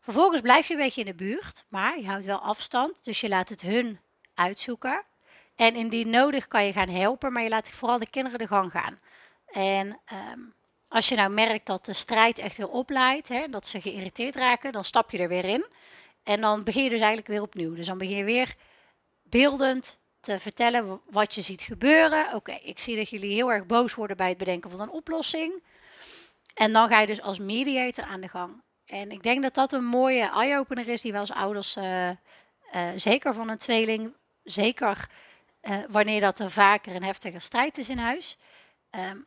Vervolgens 0.00 0.40
blijf 0.40 0.66
je 0.66 0.74
een 0.74 0.80
beetje 0.80 1.00
in 1.00 1.06
de 1.06 1.14
buurt, 1.14 1.64
maar 1.68 2.00
je 2.00 2.06
houdt 2.06 2.24
wel 2.24 2.38
afstand. 2.38 3.04
Dus 3.04 3.20
je 3.20 3.28
laat 3.28 3.48
het 3.48 3.60
hun 3.60 4.00
uitzoeken. 4.34 5.04
En 5.56 5.74
indien 5.74 6.10
nodig 6.10 6.48
kan 6.48 6.64
je 6.64 6.72
gaan 6.72 6.88
helpen, 6.88 7.32
maar 7.32 7.42
je 7.42 7.48
laat 7.48 7.70
vooral 7.70 7.98
de 7.98 8.10
kinderen 8.10 8.38
de 8.38 8.46
gang 8.46 8.70
gaan. 8.70 8.98
En 9.46 10.00
um, 10.32 10.54
als 10.88 11.08
je 11.08 11.16
nou 11.16 11.30
merkt 11.30 11.66
dat 11.66 11.84
de 11.84 11.92
strijd 11.92 12.38
echt 12.38 12.56
weer 12.56 12.68
opleidt, 12.68 13.28
hè, 13.28 13.48
dat 13.48 13.66
ze 13.66 13.80
geïrriteerd 13.80 14.36
raken, 14.36 14.72
dan 14.72 14.84
stap 14.84 15.10
je 15.10 15.18
er 15.18 15.28
weer 15.28 15.44
in. 15.44 15.66
En 16.22 16.40
dan 16.40 16.64
begin 16.64 16.82
je 16.82 16.90
dus 16.90 17.00
eigenlijk 17.00 17.28
weer 17.28 17.42
opnieuw. 17.42 17.74
Dus 17.74 17.86
dan 17.86 17.98
begin 17.98 18.16
je 18.16 18.24
weer 18.24 18.54
beeldend 19.22 19.98
te 20.24 20.38
vertellen 20.38 21.00
wat 21.10 21.34
je 21.34 21.40
ziet 21.40 21.62
gebeuren. 21.62 22.34
Oké, 22.34 22.52
ik 22.52 22.78
zie 22.78 22.96
dat 22.96 23.10
jullie 23.10 23.34
heel 23.34 23.52
erg 23.52 23.66
boos 23.66 23.94
worden 23.94 24.16
bij 24.16 24.28
het 24.28 24.38
bedenken 24.38 24.70
van 24.70 24.80
een 24.80 24.90
oplossing. 24.90 25.62
En 26.54 26.72
dan 26.72 26.88
ga 26.88 27.00
je 27.00 27.06
dus 27.06 27.22
als 27.22 27.38
mediator 27.38 28.04
aan 28.04 28.20
de 28.20 28.28
gang. 28.28 28.62
En 28.86 29.10
ik 29.10 29.22
denk 29.22 29.42
dat 29.42 29.54
dat 29.54 29.72
een 29.72 29.84
mooie 29.84 30.30
eye-opener 30.30 30.88
is 30.88 31.02
die 31.02 31.12
we 31.12 31.18
als 31.18 31.32
ouders, 31.32 31.76
uh, 31.76 32.08
uh, 32.08 32.14
zeker 32.96 33.34
van 33.34 33.48
een 33.48 33.58
tweeling, 33.58 34.14
zeker 34.42 35.08
uh, 35.62 35.76
wanneer 35.88 36.20
dat 36.20 36.38
er 36.38 36.50
vaker 36.50 36.94
een 36.94 37.04
heftige 37.04 37.38
strijd 37.38 37.78
is 37.78 37.88
in 37.88 37.98
huis. 37.98 38.36
Um, 38.90 39.26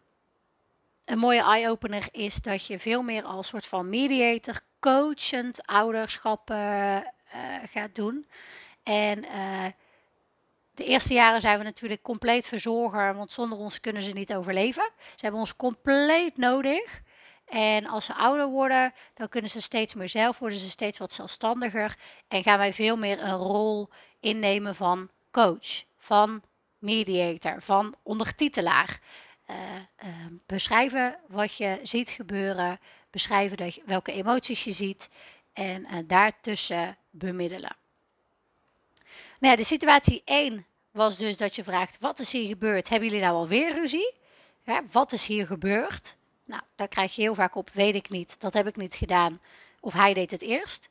een 1.05 1.19
mooie 1.19 1.41
eye-opener 1.41 2.07
is 2.11 2.35
dat 2.35 2.65
je 2.65 2.79
veel 2.79 3.01
meer 3.01 3.23
als 3.23 3.47
soort 3.47 3.65
van 3.65 3.89
mediator, 3.89 4.59
coachend 4.79 5.65
ouderschap 5.65 6.49
gaat 7.71 7.95
doen. 7.95 8.27
En 8.83 9.25
de 10.77 10.83
eerste 10.83 11.13
jaren 11.13 11.41
zijn 11.41 11.57
we 11.57 11.63
natuurlijk 11.63 12.01
compleet 12.01 12.47
verzorger, 12.47 13.15
want 13.15 13.31
zonder 13.31 13.57
ons 13.57 13.79
kunnen 13.79 14.03
ze 14.03 14.11
niet 14.11 14.35
overleven. 14.35 14.89
Ze 14.97 15.21
hebben 15.21 15.39
ons 15.39 15.55
compleet 15.55 16.37
nodig. 16.37 17.01
En 17.45 17.85
als 17.85 18.05
ze 18.05 18.13
ouder 18.13 18.47
worden, 18.47 18.93
dan 19.13 19.29
kunnen 19.29 19.49
ze 19.49 19.61
steeds 19.61 19.93
meer 19.93 20.09
zelf, 20.09 20.39
worden 20.39 20.59
ze 20.59 20.69
steeds 20.69 20.99
wat 20.99 21.13
zelfstandiger. 21.13 21.97
En 22.27 22.43
gaan 22.43 22.57
wij 22.57 22.73
veel 22.73 22.97
meer 22.97 23.21
een 23.21 23.37
rol 23.37 23.89
innemen 24.19 24.75
van 24.75 25.09
coach, 25.31 25.83
van 25.97 26.41
mediator, 26.77 27.61
van 27.61 27.95
ondertitelaar. 28.03 28.99
Uh, 29.49 29.55
uh, 29.55 30.09
beschrijven 30.45 31.17
wat 31.27 31.55
je 31.55 31.79
ziet 31.83 32.09
gebeuren, 32.09 32.79
beschrijven 33.09 33.73
welke 33.85 34.11
emoties 34.11 34.63
je 34.63 34.71
ziet 34.71 35.09
en 35.53 35.81
uh, 35.81 35.97
daartussen 36.05 36.97
bemiddelen. 37.09 37.75
Nou 39.39 39.51
ja, 39.51 39.55
de 39.55 39.63
situatie 39.63 40.21
1 40.25 40.65
was 40.91 41.17
dus 41.17 41.37
dat 41.37 41.55
je 41.55 41.63
vraagt: 41.63 41.97
wat 41.99 42.19
is 42.19 42.31
hier 42.31 42.47
gebeurd? 42.47 42.89
Hebben 42.89 43.07
jullie 43.07 43.23
nou 43.23 43.35
alweer 43.35 43.73
ruzie? 43.73 44.13
Wat 44.91 45.11
is 45.11 45.25
hier 45.25 45.45
gebeurd? 45.45 46.17
Nou, 46.45 46.61
daar 46.75 46.87
krijg 46.87 47.15
je 47.15 47.21
heel 47.21 47.35
vaak 47.35 47.55
op, 47.55 47.69
weet 47.73 47.95
ik 47.95 48.09
niet, 48.09 48.39
dat 48.39 48.53
heb 48.53 48.67
ik 48.67 48.75
niet 48.75 48.95
gedaan. 48.95 49.41
Of 49.79 49.93
hij 49.93 50.13
deed 50.13 50.31
het 50.31 50.41
eerst. 50.41 50.89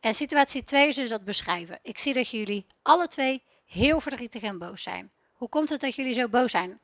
En 0.00 0.14
situatie 0.14 0.64
2 0.64 0.88
is 0.88 0.94
dus 0.94 1.08
dat 1.08 1.24
beschrijven. 1.24 1.78
Ik 1.82 1.98
zie 1.98 2.14
dat 2.14 2.28
jullie 2.28 2.66
alle 2.82 3.08
twee 3.08 3.42
heel 3.66 4.00
verdrietig 4.00 4.42
en 4.42 4.58
boos 4.58 4.82
zijn. 4.82 5.10
Hoe 5.32 5.48
komt 5.48 5.68
het 5.68 5.80
dat 5.80 5.94
jullie 5.94 6.12
zo 6.12 6.28
boos 6.28 6.50
zijn? 6.50 6.80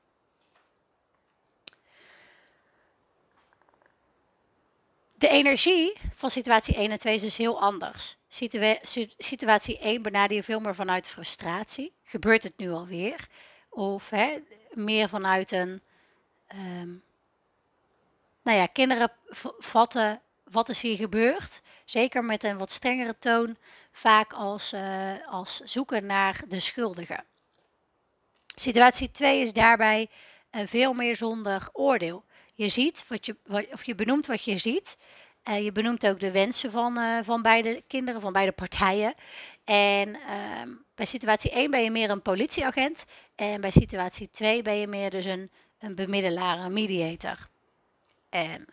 De 5.23 5.29
energie 5.29 5.93
van 6.14 6.31
situatie 6.31 6.75
1 6.75 6.91
en 6.91 6.99
2 6.99 7.14
is 7.14 7.21
dus 7.21 7.37
heel 7.37 7.61
anders. 7.61 8.17
situatie 9.19 9.79
1 9.79 10.02
benader 10.02 10.37
je 10.37 10.43
veel 10.43 10.61
meer 10.61 10.75
vanuit 10.75 11.09
frustratie. 11.09 11.95
Gebeurt 12.02 12.43
het 12.43 12.57
nu 12.57 12.71
alweer? 12.71 13.26
Of 13.71 14.11
hè, 14.11 14.38
meer 14.71 15.09
vanuit 15.09 15.52
een. 15.52 15.83
Um, 16.55 17.02
nou 18.43 18.59
ja, 18.59 18.67
kinderen 18.67 19.12
vatten 19.59 20.21
wat 20.45 20.69
is 20.69 20.83
hier 20.83 20.97
gebeurd. 20.97 21.62
Zeker 21.85 22.25
met 22.25 22.45
een 22.45 22.59
wat 22.59 22.71
strengere 22.71 23.19
toon, 23.19 23.57
vaak 23.93 24.33
als, 24.33 24.73
uh, 24.73 25.12
als 25.26 25.61
zoeken 25.61 26.07
naar 26.07 26.41
de 26.49 26.61
schuldige. 26.61 27.25
Situatie 28.55 29.11
2 29.11 29.43
is 29.43 29.52
daarbij 29.52 30.11
uh, 30.50 30.62
veel 30.67 30.93
meer 30.93 31.17
zonder 31.17 31.69
oordeel. 31.73 32.25
Je 32.54 32.68
ziet 32.68 33.04
wat 33.09 33.26
je, 33.26 33.37
of 33.73 33.85
je 33.85 33.94
benoemt 33.94 34.26
wat 34.26 34.44
je 34.44 34.56
ziet. 34.56 34.99
Uh, 35.49 35.64
je 35.64 35.73
benoemt 35.73 36.06
ook 36.06 36.21
de 36.21 36.30
wensen 36.30 36.71
van, 36.71 36.99
uh, 36.99 37.18
van 37.23 37.42
beide 37.42 37.82
kinderen, 37.87 38.21
van 38.21 38.32
beide 38.32 38.52
partijen. 38.52 39.14
En 39.64 40.09
uh, 40.09 40.75
bij 40.94 41.06
situatie 41.06 41.50
1 41.50 41.71
ben 41.71 41.82
je 41.82 41.90
meer 41.90 42.11
een 42.11 42.23
politieagent. 42.23 43.04
En 43.35 43.61
bij 43.61 43.71
situatie 43.71 44.30
2 44.30 44.62
ben 44.62 44.75
je 44.75 44.87
meer 44.87 45.11
dus 45.11 45.25
een, 45.25 45.50
een 45.78 45.94
bemiddelaar, 45.94 46.59
een 46.59 46.73
mediator. 46.73 47.37
En 48.28 48.66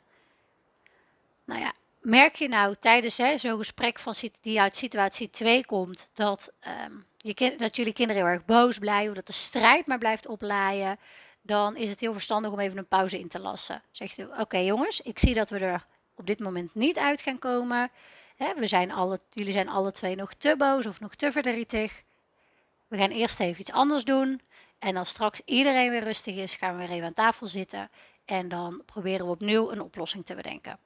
nou 1.46 1.62
ja, 1.62 1.74
merk 2.02 2.36
je 2.36 2.48
nou 2.48 2.76
tijdens 2.80 3.16
zo'n 3.16 3.58
gesprek 3.58 4.00
van, 4.00 4.14
die 4.42 4.62
uit 4.62 4.76
situatie 4.76 5.30
2 5.30 5.66
komt, 5.66 6.10
dat, 6.14 6.52
um, 6.86 7.06
je, 7.18 7.56
dat 7.58 7.76
jullie 7.76 7.94
kinderen 7.94 8.24
heel 8.24 8.32
erg 8.32 8.46
boos 8.46 8.78
blijven, 8.78 9.16
dat 9.16 9.28
de 9.28 9.34
strijd 9.34 9.88
maar 9.88 9.98
blijft 9.98 10.28
oplaaien, 10.28 11.00
dan 11.50 11.76
is 11.76 11.90
het 11.90 12.00
heel 12.00 12.14
verstandig 12.14 12.52
om 12.52 12.60
even 12.60 12.78
een 12.78 12.88
pauze 12.88 13.20
in 13.20 13.28
te 13.28 13.40
lassen. 13.40 13.82
Zegt 13.92 14.18
u, 14.18 14.28
oké 14.40 14.58
jongens, 14.58 15.02
ik 15.02 15.20
zie 15.20 15.34
dat 15.34 15.50
we 15.50 15.60
er 15.60 15.86
op 16.16 16.28
dit 16.28 16.40
moment 16.40 16.76
niet 16.76 16.98
uit 16.98 17.22
gaan 17.22 17.40
komen. 17.40 17.92
we 18.38 18.68
zijn 18.68 18.92
alle, 18.92 19.20
jullie 19.30 19.52
zijn 19.52 19.70
alle 19.70 19.92
twee 19.92 20.16
nog 20.16 20.34
te 20.34 20.56
boos 20.58 20.86
of 20.86 21.00
nog 21.00 21.16
te 21.16 21.32
verdrietig. 21.32 22.04
We 22.88 22.98
gaan 22.98 23.10
eerst 23.10 23.40
even 23.40 23.62
iets 23.62 23.72
anders 23.72 24.04
doen. 24.04 24.42
En 24.80 24.98
als 24.98 25.10
straks 25.10 25.42
iedereen 25.46 25.90
weer 25.90 26.04
rustig 26.04 26.36
is, 26.36 26.56
gaan 26.56 26.78
we 26.78 26.82
weer 26.82 26.96
even 26.96 27.06
aan 27.06 27.14
tafel 27.14 27.48
zitten. 27.48 27.90
En 28.26 28.50
dan 28.50 28.82
proberen 28.86 29.26
we 29.26 29.32
opnieuw 29.32 29.72
een 29.72 29.82
oplossing 29.82 30.26
te 30.26 30.36
bedenken. 30.36 30.80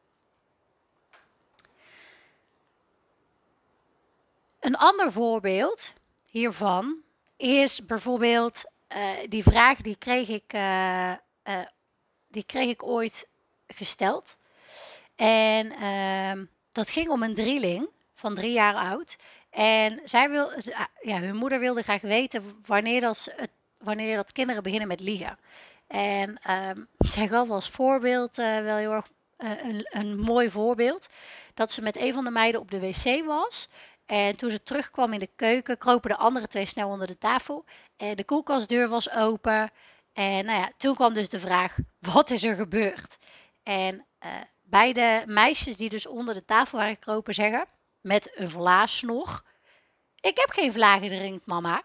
Een 4.60 4.76
ander 4.76 5.12
voorbeeld 5.12 5.94
hiervan 6.26 6.98
is 7.38 7.86
bijvoorbeeld 7.86 8.72
die 9.30 9.44
vraag 9.44 9.82
die 9.82 9.96
kreeg 9.96 10.28
ik, 10.28 10.54
uh, 10.54 11.12
uh, 11.44 11.66
die 12.28 12.44
kreeg 12.46 12.70
ik 12.70 12.84
ooit 12.84 13.28
gesteld. 13.68 14.38
En 15.16 15.72
ehm, 15.72 16.46
dat 16.72 16.90
ging 16.90 17.10
om 17.10 17.24
een 17.24 17.36
drieling 17.36 17.90
van 18.14 18.36
drie 18.36 18.52
jaar 18.54 18.76
oud. 18.76 19.16
En 19.50 20.02
zij 20.06 20.30
wil, 20.30 20.52
ja, 21.02 21.20
hun 21.20 21.36
moeder 21.36 21.60
wilde 21.60 21.82
graag 21.82 22.02
weten 22.02 22.44
wanneer 22.66 23.02
dat, 23.02 23.34
wanneer 23.78 24.16
dat 24.16 24.32
kinderen 24.32 24.64
beginnen 24.64 24.88
met 24.88 25.00
liegen. 25.00 25.38
En 25.88 26.52
um, 26.52 26.88
zij 26.98 27.28
gaf 27.28 27.50
als 27.50 27.70
voorbeeld 27.70 28.36
wel 28.36 28.78
heel 28.78 28.92
erg 28.92 29.12
een, 29.38 29.88
een 29.90 30.20
mooi 30.20 30.50
voorbeeld. 30.50 31.08
Dat 31.54 31.72
ze 31.72 31.82
met 31.82 31.98
een 31.98 32.14
van 32.14 32.24
de 32.24 32.32
meiden 32.32 32.62
op 32.62 32.72
de 32.72 32.80
wc 32.80 33.26
was. 33.26 33.68
En 34.06 34.36
toen 34.36 34.52
ze 34.52 34.64
terugkwam 34.64 35.14
in 35.14 35.20
de 35.20 35.30
keuken, 35.36 35.78
kropen 35.78 36.10
de 36.10 36.18
andere 36.18 36.48
twee 36.48 36.66
snel 36.66 36.90
onder 36.90 37.08
de 37.08 37.18
tafel. 37.18 37.66
En 37.98 38.16
de 38.16 38.24
koelkastdeur 38.24 38.88
was 38.88 39.12
open. 39.12 39.72
En 40.14 40.46
nou 40.46 40.60
ja, 40.60 40.72
toen 40.78 40.96
kwam 40.96 41.14
dus 41.14 41.30
de 41.30 41.40
vraag: 41.40 41.78
wat 42.14 42.30
is 42.30 42.44
er 42.44 42.56
gebeurd? 42.56 43.18
En 43.64 44.06
uh, 44.26 44.32
beide 44.62 45.24
meisjes 45.26 45.78
die 45.78 45.90
dus 45.90 46.08
onder 46.08 46.34
de 46.34 46.46
tafel 46.46 46.78
waren 46.78 46.94
gekropen 46.94 47.34
zeggen, 47.34 47.66
met 48.02 48.32
een 48.34 48.50
vlaas 48.50 49.02
nog: 49.02 49.44
Ik 50.20 50.38
heb 50.38 50.50
geen 50.50 50.74
vlagen 50.74 51.08
drinkt, 51.08 51.46
mama. 51.46 51.84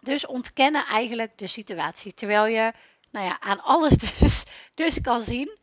Dus 0.00 0.26
ontkennen 0.26 0.86
eigenlijk 0.86 1.38
de 1.38 1.46
situatie. 1.46 2.14
Terwijl 2.14 2.46
je 2.46 2.72
nou 3.10 3.26
ja, 3.26 3.40
aan 3.40 3.62
alles 3.62 3.96
dus, 4.18 4.46
dus 4.74 5.00
kan 5.00 5.20
zien 5.20 5.57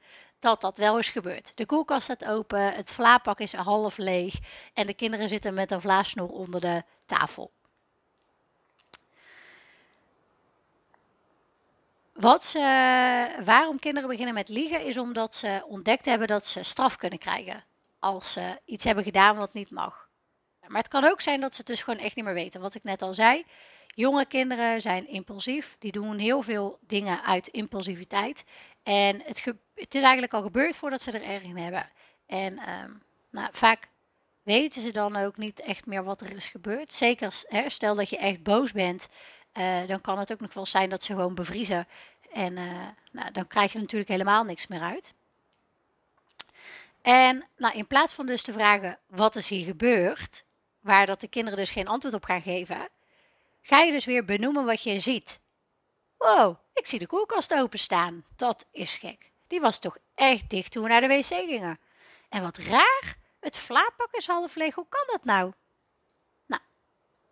dat 0.46 0.62
dat 0.62 0.78
wel 0.78 0.98
is 0.98 1.10
gebeurd. 1.10 1.52
De 1.56 1.66
koelkast 1.66 2.04
staat 2.04 2.26
open, 2.26 2.74
het 2.74 2.90
vlaapak 2.90 3.40
is 3.40 3.54
half 3.54 3.98
leeg 3.98 4.34
en 4.74 4.86
de 4.86 4.94
kinderen 4.94 5.28
zitten 5.28 5.54
met 5.54 5.72
een 5.72 5.82
vlaasnoer 5.82 6.30
onder 6.30 6.62
de 6.62 6.84
tafel. 7.06 7.52
Wat 12.14 12.52
waarom 13.44 13.80
kinderen 13.80 14.10
beginnen 14.10 14.34
met 14.34 14.50
liegen 14.50 14.86
is 14.86 14.98
omdat 14.98 15.36
ze 15.36 15.64
ontdekt 15.68 16.06
hebben 16.06 16.28
dat 16.28 16.46
ze 16.46 16.64
straf 16.64 16.96
kunnen 16.96 17.20
krijgen 17.20 17.64
als 18.00 18.34
ze 18.34 18.60
iets 18.66 18.84
hebben 18.84 19.04
gedaan 19.04 19.38
wat 19.38 19.54
niet 19.54 19.72
mag. 19.72 20.10
Maar 20.68 20.82
het 20.82 20.88
kan 20.88 21.06
ook 21.06 21.22
zijn 21.22 21.42
dat 21.42 21.52
ze 21.52 21.58
het 21.58 21.68
dus 21.68 21.84
gewoon 21.84 22.00
echt 22.00 22.16
niet 22.16 22.26
meer 22.26 22.34
weten. 22.34 22.62
Wat 22.62 22.76
ik 22.76 22.84
net 22.84 23.02
al 23.02 23.14
zei, 23.14 23.46
jonge 23.96 24.26
kinderen 24.26 24.82
zijn 24.82 25.08
impulsief. 25.08 25.76
Die 25.80 25.92
doen 25.92 26.18
heel 26.18 26.42
veel 26.42 26.80
dingen 26.88 27.24
uit 27.24 27.48
impulsiviteit. 27.48 28.44
En 28.84 29.22
het, 29.24 29.46
is 29.76 30.04
eigenlijk 30.04 30.34
al 30.34 30.42
gebeurd 30.42 30.78
voordat 30.78 31.02
ze 31.02 31.12
er 31.12 31.24
erg 31.24 31.44
in 31.44 31.58
hebben. 31.58 31.90
En 32.26 32.70
um, 32.84 33.02
nou, 33.30 33.50
vaak 33.52 33.88
weten 34.44 34.82
ze 34.82 34.92
dan 34.92 35.16
ook 35.16 35.38
niet 35.38 35.60
echt 35.60 35.86
meer 35.86 36.04
wat 36.04 36.22
er 36.22 36.36
is 36.36 36.48
gebeurd. 36.48 36.94
Zeker 36.94 37.34
hè, 37.48 37.70
stel 37.70 37.96
dat 37.96 38.10
je 38.10 38.18
echt 38.18 38.44
boos 38.44 38.72
bent, 38.72 39.08
uh, 39.54 39.88
dan 39.88 40.02
kan 40.02 40.20
het 40.20 40.32
ook 40.32 40.40
nog 40.40 40.54
wel 40.54 40.66
zijn 40.66 40.90
dat 40.90 41.04
ze 41.04 41.14
gewoon 41.14 41.36
bevriezen. 41.36 41.88
En 42.32 42.58
uh, 42.58 42.88
nou, 43.12 43.32
dan 43.32 43.48
krijg 43.48 43.74
je 43.74 43.80
natuurlijk 43.80 44.10
helemaal 44.10 44.44
niks 44.44 44.68
meer 44.68 44.82
uit. 44.82 45.14
En 47.02 47.48
nou, 47.58 47.78
in 47.78 47.88
plaats 47.88 48.14
van 48.14 48.26
dus 48.26 48.42
te 48.42 48.54
vragen 48.54 49.00
wat 49.08 49.36
is 49.36 49.50
hier 49.50 49.66
gebeurd, 49.66 50.46
waar 50.80 51.06
dat 51.06 51.20
de 51.20 51.28
kinderen 51.28 51.60
dus 51.60 51.72
geen 51.72 51.88
antwoord 51.88 52.16
op 52.16 52.24
gaan 52.26 52.42
geven, 52.42 52.90
ga 53.66 53.80
je 53.80 53.92
dus 53.92 54.06
weer 54.06 54.26
benoemen 54.26 54.66
wat 54.66 54.84
je 54.84 55.00
ziet. 55.00 55.40
Wow, 56.18 56.58
ik 56.74 56.88
zie 56.88 57.00
de 57.00 57.08
koelkast 57.08 57.54
openstaan. 57.54 58.26
Dat 58.36 58.66
is 58.72 58.96
gek. 58.96 59.32
Die 59.48 59.60
was 59.60 59.80
toch 59.80 59.98
echt 60.14 60.50
dicht 60.50 60.72
toen 60.72 60.84
we 60.84 60.90
naar 60.90 61.02
de 61.02 61.08
wc 61.08 61.26
gingen. 61.26 61.80
En 62.30 62.42
wat 62.42 62.58
raar, 62.58 63.18
het 63.40 63.58
vlaapak 63.58 64.08
is 64.12 64.28
half 64.28 64.56
leeg. 64.56 64.76
Hoe 64.76 64.86
kan 64.90 65.04
dat 65.08 65.24
nou? 65.24 65.52
Nou, 66.46 66.62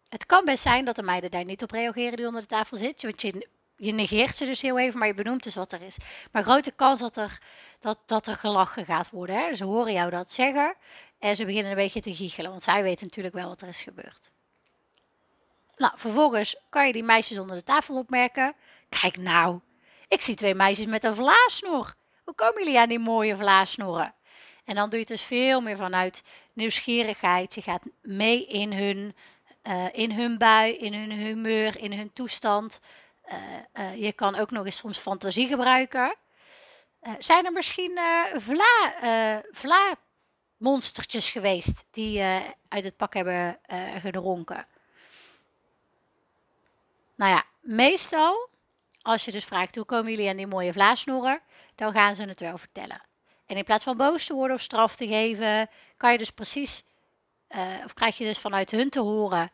het 0.10 0.26
kan 0.26 0.46
best 0.46 0.64
zijn 0.64 0.86
dat 0.86 0.96
de 0.96 1.04
meiden 1.04 1.32
daar 1.32 1.46
niet 1.46 1.64
op 1.64 1.72
reageren 1.72 2.18
die 2.18 2.28
onder 2.28 2.42
de 2.42 2.48
tafel 2.48 2.78
zitten. 2.78 3.08
Want 3.10 3.22
je, 3.22 3.48
je 3.76 3.92
negeert 3.92 4.38
ze 4.38 4.46
dus 4.46 4.62
heel 4.62 4.80
even, 4.80 5.00
maar 5.00 5.08
je 5.08 5.14
benoemt 5.14 5.44
dus 5.44 5.56
wat 5.56 5.72
er 5.72 5.82
is. 5.82 5.98
Maar 6.32 6.44
grote 6.44 6.72
kans 6.72 7.00
dat 7.00 7.18
er, 7.18 7.42
dat, 7.80 8.00
dat 8.06 8.28
er 8.28 8.36
gelachen 8.36 8.86
gaat 8.86 9.10
worden. 9.10 9.36
Hè? 9.36 9.54
Ze 9.54 9.64
horen 9.64 9.94
jou 9.94 10.10
dat 10.10 10.32
zeggen 10.32 10.76
en 11.20 11.36
ze 11.36 11.46
beginnen 11.46 11.72
een 11.72 11.78
beetje 11.78 12.02
te 12.02 12.16
giechelen. 12.16 12.50
Want 12.50 12.64
zij 12.64 12.84
weten 12.84 13.06
natuurlijk 13.06 13.36
wel 13.36 13.48
wat 13.48 13.62
er 13.62 13.68
is 13.68 13.82
gebeurd. 13.82 14.32
Nou, 15.76 15.94
vervolgens 15.96 16.56
kan 16.70 16.88
je 16.88 16.94
die 16.94 17.04
meisjes 17.04 17.38
onder 17.38 17.56
de 17.56 17.64
tafel 17.64 17.96
opmerken. 17.96 18.56
Kijk 18.90 19.18
nou, 19.18 19.60
ik 20.08 20.22
zie 20.22 20.36
twee 20.36 20.56
meisjes 20.56 20.86
met 20.86 21.04
een 21.04 21.16
vlaasnor. 21.16 21.96
Hoe 22.24 22.36
komen 22.36 22.64
jullie 22.64 22.80
aan 22.80 22.90
die 22.90 23.00
mooie 23.00 23.38
vlaasnoren? 23.38 24.16
En 24.66 24.76
dan 24.76 24.90
doe 24.90 25.00
je 25.00 25.06
het 25.06 25.18
dus 25.18 25.22
veel 25.22 25.62
meer 25.62 25.78
vanuit 25.78 26.24
nieuwsgierigheid. 26.54 27.56
Je 27.56 27.62
gaat 27.62 27.84
mee 28.02 28.46
in 28.46 28.74
hun, 28.74 29.16
uh, 29.64 29.86
in 29.92 30.12
hun 30.12 30.38
bui, 30.38 30.74
in 30.74 30.94
hun 30.94 31.12
humeur, 31.12 31.80
in 31.80 31.94
hun 31.94 32.12
toestand. 32.12 32.80
Uh, 33.26 33.38
uh, 33.74 34.02
je 34.02 34.14
kan 34.14 34.36
ook 34.36 34.52
nog 34.52 34.66
eens 34.66 34.78
soms 34.78 34.98
fantasie 34.98 35.48
gebruiken. 35.48 36.16
zijn 37.20 37.46
er 37.46 37.52
misschien 37.52 38.00
vla, 38.38 38.92
vla 39.52 39.96
monstertjes 40.58 41.30
geweest 41.30 41.86
die 41.92 42.22
uit 42.68 42.84
het 42.84 42.98
pak 42.98 43.14
hebben 43.14 43.60
gedronken? 44.02 44.68
Nou 47.16 47.32
ja, 47.32 47.44
meestal 47.62 48.50
als 49.04 49.26
je 49.26 49.32
dus 49.32 49.46
vraagt 49.46 49.76
hoe 49.76 49.86
komen 49.86 50.12
jullie 50.12 50.30
aan 50.30 50.38
die 50.38 50.48
mooie 50.48 50.74
vlaasnoeren, 50.74 51.42
dan 51.76 51.92
gaan 51.92 52.16
ze 52.16 52.24
het 52.24 52.40
wel 52.40 52.58
vertellen. 52.58 53.02
En 53.46 53.58
in 53.58 53.64
plaats 53.64 53.84
van 53.84 53.98
boos 53.98 54.26
te 54.26 54.34
worden 54.34 54.56
of 54.56 54.62
straf 54.62 54.96
te 54.96 55.08
geven, 55.08 55.70
kan 55.98 56.12
je 56.12 56.18
dus 56.18 56.32
precies, 56.32 56.84
uh, 57.50 57.62
of 57.84 57.94
krijg 57.94 58.18
je 58.18 58.26
dus 58.26 58.40
vanuit 58.40 58.72
hun 58.72 58.90
te 58.90 59.00
horen 59.00 59.52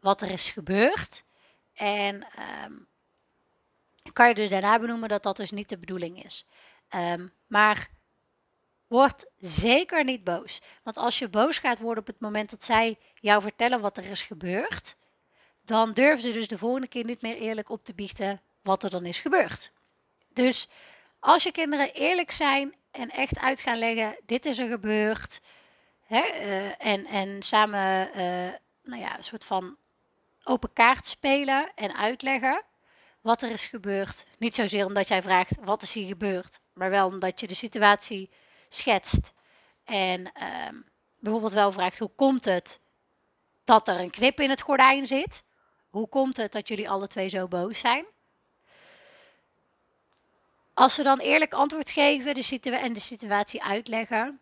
wat 0.00 0.20
er 0.20 0.30
is 0.30 0.50
gebeurd. 0.50 1.24
En 1.74 2.26
um, 2.64 2.88
kan 4.12 4.28
je 4.28 4.34
dus 4.34 4.48
daarna 4.48 4.78
benoemen 4.78 5.08
dat 5.08 5.22
dat 5.22 5.36
dus 5.36 5.50
niet 5.50 5.68
de 5.68 5.78
bedoeling 5.78 6.24
is. 6.24 6.46
Um, 6.94 7.32
maar 7.46 7.88
word 8.86 9.26
zeker 9.38 10.04
niet 10.04 10.24
boos. 10.24 10.60
Want 10.82 10.96
als 10.96 11.18
je 11.18 11.28
boos 11.28 11.58
gaat 11.58 11.78
worden 11.78 12.02
op 12.02 12.06
het 12.06 12.20
moment 12.20 12.50
dat 12.50 12.64
zij 12.64 12.98
jou 13.14 13.42
vertellen 13.42 13.80
wat 13.80 13.96
er 13.96 14.04
is 14.04 14.22
gebeurd, 14.22 14.96
dan 15.64 15.92
durven 15.92 16.22
ze 16.22 16.32
dus 16.32 16.48
de 16.48 16.58
volgende 16.58 16.88
keer 16.88 17.04
niet 17.04 17.22
meer 17.22 17.36
eerlijk 17.36 17.68
op 17.68 17.84
te 17.84 17.94
biechten 17.94 18.40
wat 18.62 18.82
er 18.82 18.90
dan 18.90 19.04
is 19.04 19.18
gebeurd. 19.18 19.72
Dus 20.32 20.68
Als 21.20 21.42
je 21.42 21.52
kinderen 21.52 21.92
eerlijk 21.92 22.30
zijn 22.30 22.74
en 22.90 23.08
echt 23.08 23.38
uit 23.38 23.60
gaan 23.60 23.78
leggen, 23.78 24.16
dit 24.26 24.44
is 24.44 24.58
er 24.58 24.68
gebeurd. 24.68 25.40
Hè, 26.06 26.22
uh, 26.34 26.86
en, 26.86 27.06
en 27.06 27.42
samen 27.42 28.08
uh, 28.08 28.52
nou 28.82 29.00
ja, 29.00 29.16
een 29.16 29.24
soort 29.24 29.44
van 29.44 29.76
open 30.44 30.72
kaart 30.72 31.06
spelen 31.06 31.72
en 31.74 31.96
uitleggen 31.96 32.62
wat 33.20 33.42
er 33.42 33.50
is 33.50 33.66
gebeurd. 33.66 34.26
Niet 34.38 34.54
zozeer 34.54 34.86
omdat 34.86 35.08
jij 35.08 35.22
vraagt 35.22 35.56
wat 35.60 35.82
is 35.82 35.92
hier 35.92 36.06
gebeurd, 36.06 36.60
maar 36.72 36.90
wel 36.90 37.06
omdat 37.06 37.40
je 37.40 37.46
de 37.46 37.54
situatie 37.54 38.30
schetst. 38.68 39.32
En 39.84 40.20
uh, 40.20 40.80
bijvoorbeeld 41.18 41.52
wel 41.52 41.72
vraagt 41.72 41.98
hoe 41.98 42.10
komt 42.16 42.44
het 42.44 42.80
dat 43.64 43.88
er 43.88 44.00
een 44.00 44.10
knip 44.10 44.40
in 44.40 44.50
het 44.50 44.60
gordijn 44.60 45.06
zit? 45.06 45.42
Hoe 45.90 46.08
komt 46.08 46.36
het 46.36 46.52
dat 46.52 46.68
jullie 46.68 46.90
alle 46.90 47.06
twee 47.06 47.28
zo 47.28 47.48
boos 47.48 47.78
zijn? 47.78 48.04
Als 50.74 50.94
ze 50.94 51.02
dan 51.02 51.18
eerlijk 51.18 51.52
antwoord 51.52 51.90
geven 51.90 52.34
de 52.34 52.76
en 52.76 52.92
de 52.92 53.00
situatie 53.00 53.62
uitleggen, 53.62 54.40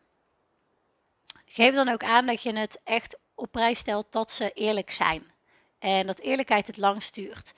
geef 1.46 1.74
dan 1.74 1.88
ook 1.88 2.04
aan 2.04 2.26
dat 2.26 2.42
je 2.42 2.56
het 2.56 2.80
echt 2.84 3.18
op 3.34 3.52
prijs 3.52 3.78
stelt 3.78 4.06
dat 4.10 4.30
ze 4.30 4.50
eerlijk 4.54 4.90
zijn. 4.90 5.30
En 5.78 6.06
dat 6.06 6.18
eerlijkheid 6.18 6.66
het 6.66 6.76
lang 6.76 7.02
stuurt. 7.02 7.54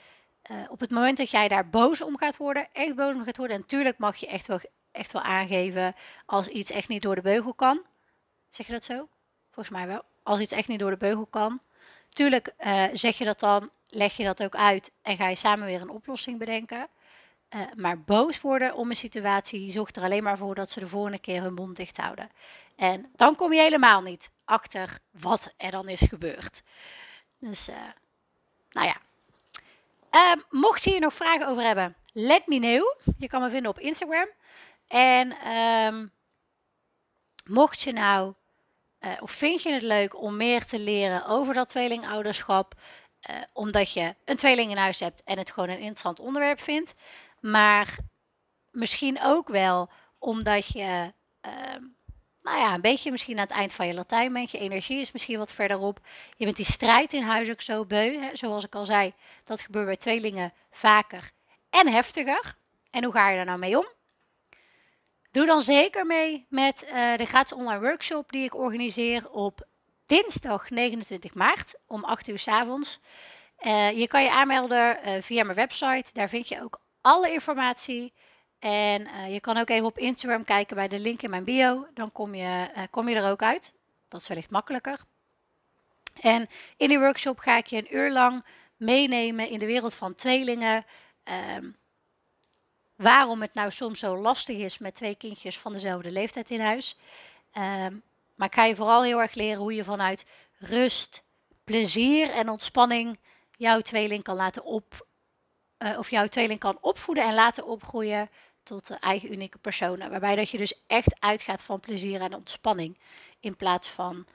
Uh, 0.50 0.56
op 0.68 0.80
het 0.80 0.90
moment 0.90 1.18
dat 1.18 1.30
jij 1.30 1.48
daar 1.48 1.68
boos 1.68 2.00
om 2.00 2.18
gaat 2.18 2.36
worden, 2.36 2.68
echt 2.72 2.94
boos 2.94 3.14
om 3.14 3.24
gaat 3.24 3.36
worden, 3.36 3.56
en 3.56 3.62
natuurlijk 3.62 3.98
mag 3.98 4.16
je 4.16 4.26
echt 4.26 4.46
wel, 4.46 4.60
echt 4.90 5.12
wel 5.12 5.22
aangeven 5.22 5.94
als 6.26 6.48
iets 6.48 6.70
echt 6.70 6.88
niet 6.88 7.02
door 7.02 7.14
de 7.14 7.20
beugel 7.20 7.54
kan. 7.54 7.82
Zeg 8.48 8.66
je 8.66 8.72
dat 8.72 8.84
zo? 8.84 9.08
Volgens 9.50 9.76
mij 9.76 9.86
wel. 9.86 10.02
Als 10.22 10.40
iets 10.40 10.52
echt 10.52 10.68
niet 10.68 10.78
door 10.78 10.90
de 10.90 10.96
beugel 10.96 11.26
kan. 11.26 11.60
Tuurlijk 12.08 12.52
uh, 12.58 12.84
zeg 12.92 13.18
je 13.18 13.24
dat 13.24 13.40
dan, 13.40 13.70
leg 13.90 14.16
je 14.16 14.24
dat 14.24 14.42
ook 14.42 14.56
uit 14.56 14.90
en 15.02 15.16
ga 15.16 15.28
je 15.28 15.36
samen 15.36 15.66
weer 15.66 15.80
een 15.80 15.90
oplossing 15.90 16.38
bedenken. 16.38 16.88
Uh, 17.54 17.60
maar 17.76 18.00
boos 18.00 18.40
worden 18.40 18.74
om 18.74 18.90
een 18.90 18.96
situatie 18.96 19.72
zorgt 19.72 19.96
er 19.96 20.02
alleen 20.02 20.22
maar 20.22 20.38
voor 20.38 20.54
dat 20.54 20.70
ze 20.70 20.80
de 20.80 20.86
volgende 20.86 21.18
keer 21.18 21.42
hun 21.42 21.54
mond 21.54 21.76
dicht 21.76 21.96
houden. 21.96 22.30
En 22.76 23.10
dan 23.16 23.34
kom 23.34 23.52
je 23.52 23.60
helemaal 23.60 24.00
niet 24.00 24.30
achter 24.44 24.98
wat 25.10 25.54
er 25.56 25.70
dan 25.70 25.88
is 25.88 26.00
gebeurd. 26.00 26.62
Dus, 27.38 27.68
uh, 27.68 27.76
nou 28.70 28.86
ja. 28.86 28.96
Uh, 30.12 30.42
mocht 30.50 30.84
je 30.84 30.90
hier 30.90 31.00
nog 31.00 31.14
vragen 31.14 31.46
over 31.46 31.62
hebben, 31.62 31.96
let 32.12 32.46
me 32.46 32.58
know. 32.58 33.14
Je 33.18 33.26
kan 33.26 33.42
me 33.42 33.50
vinden 33.50 33.70
op 33.70 33.78
Instagram. 33.78 34.28
En 34.88 35.48
um, 35.56 36.12
mocht 37.44 37.80
je 37.80 37.92
nou, 37.92 38.34
uh, 39.00 39.12
of 39.20 39.30
vind 39.30 39.62
je 39.62 39.72
het 39.72 39.82
leuk 39.82 40.22
om 40.22 40.36
meer 40.36 40.64
te 40.66 40.78
leren 40.78 41.26
over 41.26 41.54
dat 41.54 41.68
tweelingouderschap, 41.68 42.74
omdat 43.52 43.92
je 43.92 44.14
een 44.24 44.36
tweeling 44.36 44.70
in 44.70 44.76
huis 44.76 45.00
hebt 45.00 45.22
en 45.24 45.38
het 45.38 45.50
gewoon 45.50 45.68
een 45.68 45.78
interessant 45.78 46.20
onderwerp 46.20 46.60
vindt, 46.60 46.94
maar 47.40 47.96
misschien 48.70 49.18
ook 49.22 49.48
wel 49.48 49.90
omdat 50.18 50.66
je 50.66 51.12
ehm, 51.40 51.82
nou 52.42 52.58
ja, 52.58 52.74
een 52.74 52.80
beetje 52.80 53.10
misschien 53.10 53.38
aan 53.38 53.46
het 53.46 53.56
eind 53.56 53.74
van 53.74 53.86
je 53.86 53.94
Latijn 53.94 54.32
bent. 54.32 54.50
Je 54.50 54.58
energie 54.58 55.00
is 55.00 55.12
misschien 55.12 55.38
wat 55.38 55.52
verderop. 55.52 56.00
Je 56.36 56.44
bent 56.44 56.56
die 56.56 56.66
strijd 56.66 57.12
in 57.12 57.22
huis 57.22 57.50
ook 57.50 57.60
zo 57.60 57.84
beu. 57.84 58.18
Hè? 58.20 58.36
Zoals 58.36 58.64
ik 58.64 58.74
al 58.74 58.84
zei, 58.84 59.12
dat 59.44 59.60
gebeurt 59.60 59.86
bij 59.86 59.96
tweelingen 59.96 60.52
vaker 60.70 61.30
en 61.70 61.88
heftiger. 61.88 62.56
En 62.90 63.04
hoe 63.04 63.12
ga 63.12 63.28
je 63.28 63.36
daar 63.36 63.44
nou 63.44 63.58
mee 63.58 63.78
om? 63.78 63.86
Doe 65.30 65.46
dan 65.46 65.62
zeker 65.62 66.06
mee 66.06 66.46
met 66.48 66.84
uh, 66.84 67.16
de 67.16 67.26
gratis 67.26 67.52
online 67.52 67.80
workshop 67.80 68.30
die 68.30 68.44
ik 68.44 68.54
organiseer 68.54 69.30
op 69.30 69.66
dinsdag 70.10 70.70
29 70.70 71.34
maart 71.34 71.74
om 71.86 72.04
8 72.04 72.28
uur 72.28 72.38
s 72.38 72.48
avonds. 72.48 73.00
Uh, 73.60 73.98
je 73.98 74.06
kan 74.06 74.22
je 74.22 74.30
aanmelden 74.30 74.98
uh, 75.04 75.22
via 75.22 75.44
mijn 75.44 75.56
website. 75.56 76.10
Daar 76.12 76.28
vind 76.28 76.48
je 76.48 76.62
ook 76.62 76.80
alle 77.00 77.32
informatie. 77.32 78.12
En 78.58 79.02
uh, 79.02 79.32
je 79.32 79.40
kan 79.40 79.56
ook 79.56 79.68
even 79.68 79.86
op 79.86 79.98
Instagram 79.98 80.44
kijken 80.44 80.76
bij 80.76 80.88
de 80.88 80.98
link 80.98 81.22
in 81.22 81.30
mijn 81.30 81.44
bio. 81.44 81.86
Dan 81.94 82.12
kom 82.12 82.34
je, 82.34 82.66
kom 82.90 83.08
je 83.08 83.14
er 83.16 83.30
ook 83.30 83.42
uit. 83.42 83.74
Dat 84.08 84.20
is 84.20 84.28
wellicht 84.28 84.50
makkelijker. 84.50 85.00
En 86.20 86.48
in 86.76 86.88
die 86.88 86.98
workshop 86.98 87.38
ga 87.38 87.56
ik 87.56 87.66
je 87.66 87.76
een 87.76 87.96
uur 87.96 88.12
lang 88.12 88.44
meenemen 88.76 89.48
in 89.48 89.58
de 89.58 89.66
wereld 89.66 89.94
van 89.94 90.14
tweelingen. 90.14 90.84
Um, 91.56 91.76
waarom 92.96 93.40
het 93.40 93.54
nou 93.54 93.70
soms 93.70 93.98
zo 93.98 94.16
lastig 94.16 94.56
is 94.56 94.78
met 94.78 94.94
twee 94.94 95.14
kindjes 95.14 95.58
van 95.58 95.72
dezelfde 95.72 96.10
leeftijd 96.10 96.50
in 96.50 96.60
huis. 96.60 96.96
Um, 97.58 98.02
maar 98.40 98.48
ik 98.48 98.54
ga 98.54 98.64
je 98.64 98.76
vooral 98.76 99.02
heel 99.02 99.20
erg 99.20 99.34
leren 99.34 99.60
hoe 99.60 99.74
je 99.74 99.84
vanuit 99.84 100.26
rust, 100.58 101.22
plezier 101.64 102.30
en 102.30 102.48
ontspanning 102.48 103.18
jouw 103.50 103.80
tweeling 103.80 104.22
kan 104.22 104.36
laten 104.36 104.64
op, 104.64 105.06
uh, 105.78 105.98
of 105.98 106.10
jouw 106.10 106.26
tweeling 106.26 106.60
kan 106.60 106.78
opvoeden 106.80 107.24
en 107.24 107.34
laten 107.34 107.66
opgroeien 107.66 108.30
tot 108.62 108.86
de 108.86 108.94
eigen 108.94 109.32
unieke 109.32 109.58
personen. 109.58 110.10
Waarbij 110.10 110.36
dat 110.36 110.50
je 110.50 110.58
dus 110.58 110.82
echt 110.86 111.16
uitgaat 111.18 111.62
van 111.62 111.80
plezier 111.80 112.20
en 112.20 112.34
ontspanning. 112.34 112.98
In 113.40 113.56
plaats 113.56 113.88
van 113.88 114.26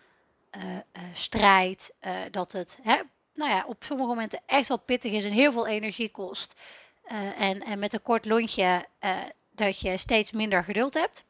uh, 0.58 0.64
uh, 0.64 0.80
strijd. 1.14 1.94
Dat 2.32 2.52
het 2.52 2.80
hè, 2.82 3.02
nou 3.34 3.52
ja, 3.52 3.66
op 3.68 3.84
sommige 3.84 4.10
momenten 4.10 4.42
echt 4.46 4.68
wel 4.68 4.80
pittig 4.80 5.12
is 5.12 5.26
en 5.26 5.32
heel 5.32 5.52
veel 5.52 5.68
energie 5.68 6.10
kost. 6.10 6.54
en, 7.38 7.62
en 7.62 7.80
met 7.80 7.94
een 7.94 8.02
kort 8.02 8.26
lontje 8.26 8.86
dat 9.52 9.80
je 9.80 9.98
steeds 9.98 10.32
minder 10.32 10.64
geduld 10.64 10.94
hebt. 10.94 11.26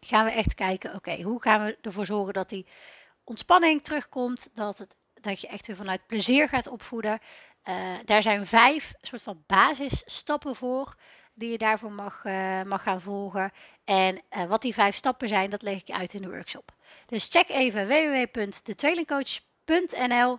Gaan 0.00 0.24
we 0.24 0.30
echt 0.30 0.54
kijken, 0.54 0.94
oké, 0.94 1.22
hoe 1.22 1.42
gaan 1.42 1.64
we 1.64 1.78
ervoor 1.82 2.06
zorgen 2.06 2.32
dat 2.32 2.48
die 2.48 2.66
ontspanning 3.24 3.82
terugkomt. 3.82 4.48
Dat, 4.52 4.78
het, 4.78 4.96
dat 5.14 5.40
je 5.40 5.48
echt 5.48 5.66
weer 5.66 5.76
vanuit 5.76 6.06
plezier 6.06 6.48
gaat 6.48 6.66
opvoeden. 6.66 7.18
daar 8.04 8.22
zijn 8.22 8.46
vijf 8.46 8.94
soort 9.00 9.22
van 9.22 9.42
basisstappen 9.46 10.56
voor 10.56 10.96
die 11.38 11.50
je 11.50 11.58
daarvoor 11.58 11.92
mag, 11.92 12.24
uh, 12.24 12.62
mag 12.62 12.82
gaan 12.82 13.00
volgen. 13.00 13.52
En 13.84 14.20
uh, 14.36 14.44
wat 14.44 14.62
die 14.62 14.74
vijf 14.74 14.96
stappen 14.96 15.28
zijn, 15.28 15.50
dat 15.50 15.62
leg 15.62 15.80
ik 15.80 15.90
uit 15.90 16.14
in 16.14 16.22
de 16.22 16.30
workshop. 16.30 16.72
Dus 17.06 17.28
check 17.28 17.48
even 17.48 17.86
www.detweelingcoach.nl 17.86 20.38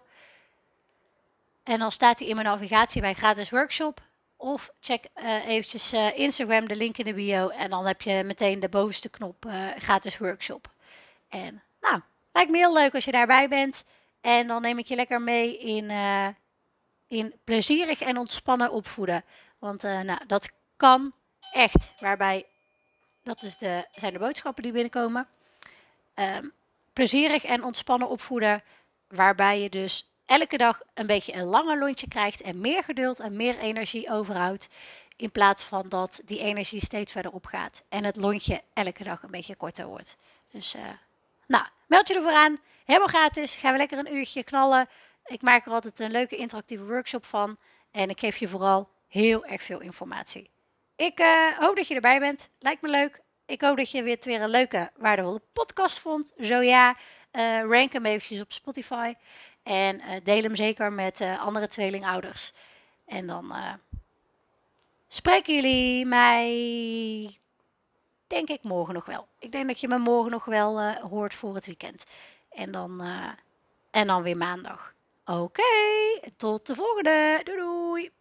en 1.63 1.79
dan 1.79 1.91
staat 1.91 2.17
die 2.17 2.27
in 2.27 2.35
mijn 2.35 2.47
navigatie 2.47 3.01
bij 3.01 3.13
gratis 3.13 3.49
workshop. 3.49 4.01
Of 4.41 4.69
check 4.79 5.05
uh, 5.15 5.47
eventjes 5.47 5.93
Instagram, 6.15 6.67
de 6.67 6.75
link 6.75 6.97
in 6.97 7.05
de 7.05 7.13
bio. 7.13 7.49
En 7.49 7.69
dan 7.69 7.85
heb 7.85 8.01
je 8.01 8.23
meteen 8.23 8.59
de 8.59 8.69
bovenste 8.69 9.09
knop 9.09 9.45
gratis 9.77 10.17
workshop. 10.17 10.67
En 11.29 11.63
nou, 11.81 12.01
lijkt 12.33 12.51
me 12.51 12.57
heel 12.57 12.73
leuk 12.73 12.95
als 12.95 13.05
je 13.05 13.11
daarbij 13.11 13.47
bent. 13.47 13.85
En 14.21 14.47
dan 14.47 14.61
neem 14.61 14.77
ik 14.77 14.87
je 14.87 14.95
lekker 14.95 15.21
mee 15.21 15.57
in, 15.57 15.91
in 17.07 17.33
plezierig 17.43 18.01
en 18.01 18.17
ontspannen 18.17 18.71
opvoeden. 18.71 19.23
Want 19.57 19.81
nou, 19.81 20.25
dat 20.27 20.49
kan 20.77 21.13
echt. 21.51 21.93
Waarbij, 21.99 22.45
dat 23.23 23.43
is 23.43 23.57
de, 23.57 23.85
zijn 23.91 24.13
de 24.13 24.19
boodschappen 24.19 24.63
die 24.63 24.71
binnenkomen. 24.71 25.27
Um, 26.15 26.53
plezierig 26.93 27.43
en 27.43 27.63
ontspannen 27.63 28.09
opvoeden. 28.09 28.63
Waarbij 29.07 29.61
je 29.61 29.69
dus 29.69 30.08
elke 30.29 30.57
dag 30.57 30.81
een 30.93 31.07
beetje 31.07 31.33
een 31.33 31.45
langer 31.45 31.79
lontje 31.79 32.07
krijgt. 32.07 32.41
En 32.41 32.61
meer 32.61 32.83
geduld 32.83 33.19
en 33.19 33.35
meer 33.35 33.57
energie 33.59 34.11
overhoudt. 34.11 34.67
In 35.15 35.31
plaats 35.31 35.63
van 35.63 35.89
dat 35.89 36.21
die 36.25 36.39
energie 36.39 36.85
steeds 36.85 37.11
verder 37.11 37.31
opgaat. 37.31 37.83
En 37.89 38.03
het 38.03 38.15
lontje 38.15 38.61
elke 38.73 39.03
dag 39.03 39.23
een 39.23 39.31
beetje 39.31 39.55
korter 39.55 39.85
wordt. 39.85 40.15
Dus 40.51 40.75
uh, 40.75 40.81
nou, 41.47 41.65
meld 41.87 42.07
je 42.07 42.13
ervoor 42.13 42.31
aan. 42.31 42.59
Helemaal 42.85 43.07
gratis. 43.07 43.55
Gaan 43.55 43.71
we 43.71 43.77
lekker 43.77 43.97
een 43.97 44.15
uurtje 44.15 44.43
knallen. 44.43 44.87
Ik 45.25 45.41
maak 45.41 45.65
er 45.65 45.71
altijd 45.71 45.99
een 45.99 46.11
leuke 46.11 46.35
interactieve 46.35 46.85
workshop 46.85 47.25
van. 47.25 47.57
En 47.91 48.09
ik 48.09 48.19
geef 48.19 48.37
je 48.37 48.47
vooral 48.47 48.89
heel 49.07 49.45
erg 49.45 49.63
veel 49.63 49.79
informatie. 49.79 50.49
Ik 50.95 51.19
uh, 51.19 51.57
hoop 51.57 51.75
dat 51.75 51.87
je 51.87 51.95
erbij 51.95 52.19
bent. 52.19 52.49
Lijkt 52.59 52.81
me 52.81 52.89
leuk. 52.89 53.21
Ik 53.45 53.61
hoop 53.61 53.77
dat 53.77 53.91
je 53.91 54.03
weer, 54.03 54.17
weer 54.21 54.41
een 54.41 54.49
leuke, 54.49 54.91
waardevolle 54.95 55.41
podcast 55.53 55.99
vond. 55.99 56.33
Zo 56.39 56.61
ja, 56.61 56.95
uh, 57.31 57.61
rank 57.61 57.93
hem 57.93 58.05
eventjes 58.05 58.41
op 58.41 58.51
Spotify. 58.51 59.13
En 59.63 60.01
uh, 60.01 60.11
deel 60.23 60.41
hem 60.41 60.55
zeker 60.55 60.93
met 60.93 61.21
andere 61.39 61.67
tweelingouders. 61.67 62.51
En 63.05 63.27
dan 63.27 63.53
spreken 65.07 65.55
jullie 65.55 66.05
mij, 66.05 67.39
denk 68.27 68.49
ik, 68.49 68.63
morgen 68.63 68.93
nog 68.93 69.05
wel. 69.05 69.27
Ik 69.39 69.51
denk 69.51 69.67
dat 69.67 69.79
je 69.79 69.87
me 69.87 69.97
morgen 69.97 70.31
nog 70.31 70.45
wel 70.45 70.93
hoort 70.93 71.33
voor 71.33 71.55
het 71.55 71.65
weekend. 71.65 72.05
En 72.49 72.71
dan, 72.71 73.01
en 73.91 74.07
dan 74.07 74.23
weer 74.23 74.37
maandag. 74.37 74.93
Oké, 75.25 75.63
tot 76.37 76.65
de 76.65 76.75
volgende. 76.75 77.41
Doei 77.43 77.57
doei. 77.57 78.11